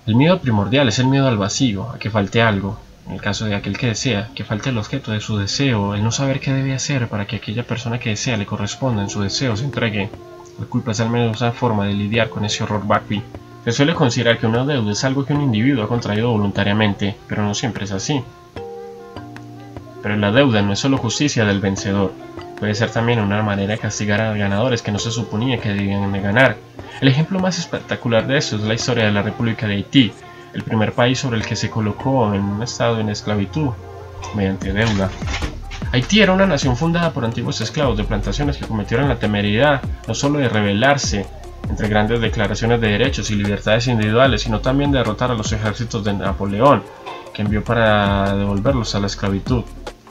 El 0.07 0.15
miedo 0.15 0.39
primordial 0.39 0.87
es 0.87 0.97
el 0.97 1.05
miedo 1.05 1.27
al 1.27 1.37
vacío, 1.37 1.91
a 1.91 1.99
que 1.99 2.09
falte 2.09 2.41
algo, 2.41 2.79
en 3.07 3.13
el 3.13 3.21
caso 3.21 3.45
de 3.45 3.55
aquel 3.55 3.77
que 3.77 3.87
desea, 3.87 4.29
que 4.35 4.43
falte 4.43 4.69
el 4.69 4.77
objeto 4.77 5.11
de 5.11 5.19
su 5.19 5.37
deseo, 5.37 5.95
el 5.95 6.03
no 6.03 6.11
saber 6.11 6.39
qué 6.39 6.53
debe 6.53 6.73
hacer 6.73 7.07
para 7.07 7.25
que 7.25 7.37
aquella 7.37 7.63
persona 7.63 7.99
que 7.99 8.11
desea 8.11 8.37
le 8.37 8.45
corresponda 8.45 9.01
en 9.01 9.09
su 9.09 9.21
deseo 9.21 9.55
se 9.55 9.65
entregue. 9.65 10.09
La 10.59 10.65
culpa 10.65 10.91
es 10.91 10.99
al 10.99 11.09
menos 11.09 11.41
una 11.41 11.51
forma 11.51 11.85
de 11.85 11.93
lidiar 11.93 12.29
con 12.29 12.45
ese 12.45 12.63
horror 12.63 12.85
Bakby. 12.85 13.21
Se 13.65 13.71
suele 13.71 13.93
considerar 13.93 14.37
que 14.37 14.47
una 14.47 14.65
deuda 14.65 14.91
es 14.91 15.03
algo 15.03 15.25
que 15.25 15.33
un 15.33 15.41
individuo 15.41 15.83
ha 15.83 15.87
contraído 15.87 16.31
voluntariamente, 16.31 17.15
pero 17.27 17.43
no 17.43 17.53
siempre 17.53 17.85
es 17.85 17.91
así. 17.91 18.23
Pero 20.01 20.15
la 20.17 20.31
deuda 20.31 20.61
no 20.61 20.73
es 20.73 20.79
solo 20.79 20.97
justicia 20.97 21.45
del 21.45 21.59
vencedor, 21.59 22.11
puede 22.61 22.75
ser 22.75 22.91
también 22.91 23.19
una 23.19 23.41
manera 23.41 23.73
de 23.73 23.79
castigar 23.79 24.21
a 24.21 24.37
ganadores 24.37 24.83
que 24.83 24.91
no 24.91 24.99
se 24.99 25.09
suponía 25.09 25.59
que 25.59 25.69
debían 25.69 26.11
de 26.11 26.21
ganar. 26.21 26.57
El 27.01 27.07
ejemplo 27.07 27.39
más 27.39 27.57
espectacular 27.57 28.27
de 28.27 28.37
eso 28.37 28.55
es 28.55 28.61
la 28.61 28.75
historia 28.75 29.05
de 29.05 29.11
la 29.11 29.23
República 29.23 29.65
de 29.65 29.73
Haití, 29.73 30.13
el 30.53 30.63
primer 30.63 30.93
país 30.93 31.19
sobre 31.19 31.37
el 31.37 31.45
que 31.45 31.55
se 31.55 31.69
colocó 31.69 32.33
en 32.33 32.43
un 32.43 32.63
estado 32.63 32.99
en 32.99 33.09
esclavitud, 33.09 33.69
mediante 34.35 34.73
deuda. 34.73 35.09
Haití 35.91 36.21
era 36.21 36.31
una 36.31 36.45
nación 36.45 36.77
fundada 36.77 37.11
por 37.11 37.25
antiguos 37.25 37.59
esclavos 37.59 37.97
de 37.97 38.03
plantaciones 38.03 38.57
que 38.57 38.65
cometieron 38.65 39.09
la 39.09 39.19
temeridad 39.19 39.81
no 40.07 40.13
solo 40.13 40.39
de 40.39 40.47
rebelarse 40.47 41.25
entre 41.69 41.87
grandes 41.89 42.21
declaraciones 42.21 42.81
de 42.81 42.87
derechos 42.87 43.29
y 43.31 43.35
libertades 43.35 43.87
individuales, 43.87 44.41
sino 44.41 44.59
también 44.59 44.91
de 44.91 44.99
derrotar 44.99 45.31
a 45.31 45.35
los 45.35 45.51
ejércitos 45.51 46.03
de 46.03 46.13
Napoleón, 46.13 46.83
que 47.33 47.41
envió 47.41 47.63
para 47.63 48.35
devolverlos 48.35 48.95
a 48.95 48.99
la 48.99 49.07
esclavitud. 49.07 49.63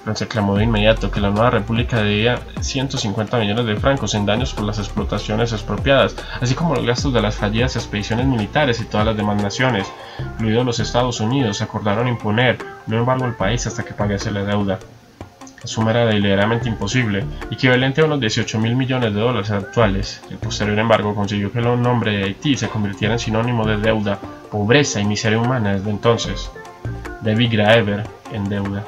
Francia 0.05 0.27
clamó 0.27 0.57
de 0.57 0.65
inmediato 0.65 1.11
que 1.11 1.21
la 1.21 1.31
nueva 1.31 1.51
república 1.51 2.03
debía 2.03 2.41
150 2.61 3.39
millones 3.39 3.67
de 3.67 3.77
francos 3.77 4.15
en 4.15 4.25
daños 4.25 4.55
por 4.55 4.65
las 4.65 4.79
explotaciones 4.79 5.53
expropiadas, 5.53 6.17
así 6.41 6.55
como 6.55 6.75
los 6.75 6.87
gastos 6.87 7.13
de 7.13 7.21
las 7.21 7.37
fallidas 7.37 7.77
expediciones 7.77 8.27
militares 8.27 8.81
y 8.81 8.85
todas 8.85 9.07
las 9.07 9.17
demás 9.17 9.43
naciones, 9.43 9.87
incluidos 10.19 10.65
los 10.65 10.81
Estados 10.81 11.21
Unidos, 11.21 11.61
acordaron 11.61 12.09
imponer 12.09 12.59
un 12.87 12.95
embargo 12.95 13.27
al 13.27 13.37
país 13.37 13.67
hasta 13.67 13.85
que 13.85 13.93
pagase 13.93 14.31
la 14.31 14.45
deuda. 14.45 14.79
La 15.63 15.67
suma 15.67 15.91
era 15.91 16.07
deliberadamente 16.07 16.71
imposible, 16.71 17.23
equivalente 17.51 18.01
a 18.01 18.07
unos 18.07 18.21
18 18.21 18.59
mil 18.59 18.75
millones 18.77 19.13
de 19.13 19.21
dólares 19.21 19.51
actuales. 19.51 20.23
El 20.31 20.39
posterior 20.39 20.79
embargo 20.79 21.15
consiguió 21.15 21.53
que 21.53 21.59
el 21.59 21.83
nombre 21.83 22.13
de 22.13 22.25
Haití 22.25 22.57
se 22.57 22.71
convirtiera 22.71 23.13
en 23.15 23.21
sinónimo 23.21 23.67
de 23.67 23.77
deuda, 23.77 24.19
pobreza 24.51 25.01
y 25.01 25.05
miseria 25.05 25.39
humana 25.39 25.75
desde 25.75 25.91
entonces. 25.91 26.51
David 27.21 27.53
Graeber 27.53 28.05
en 28.33 28.49
deuda. 28.49 28.83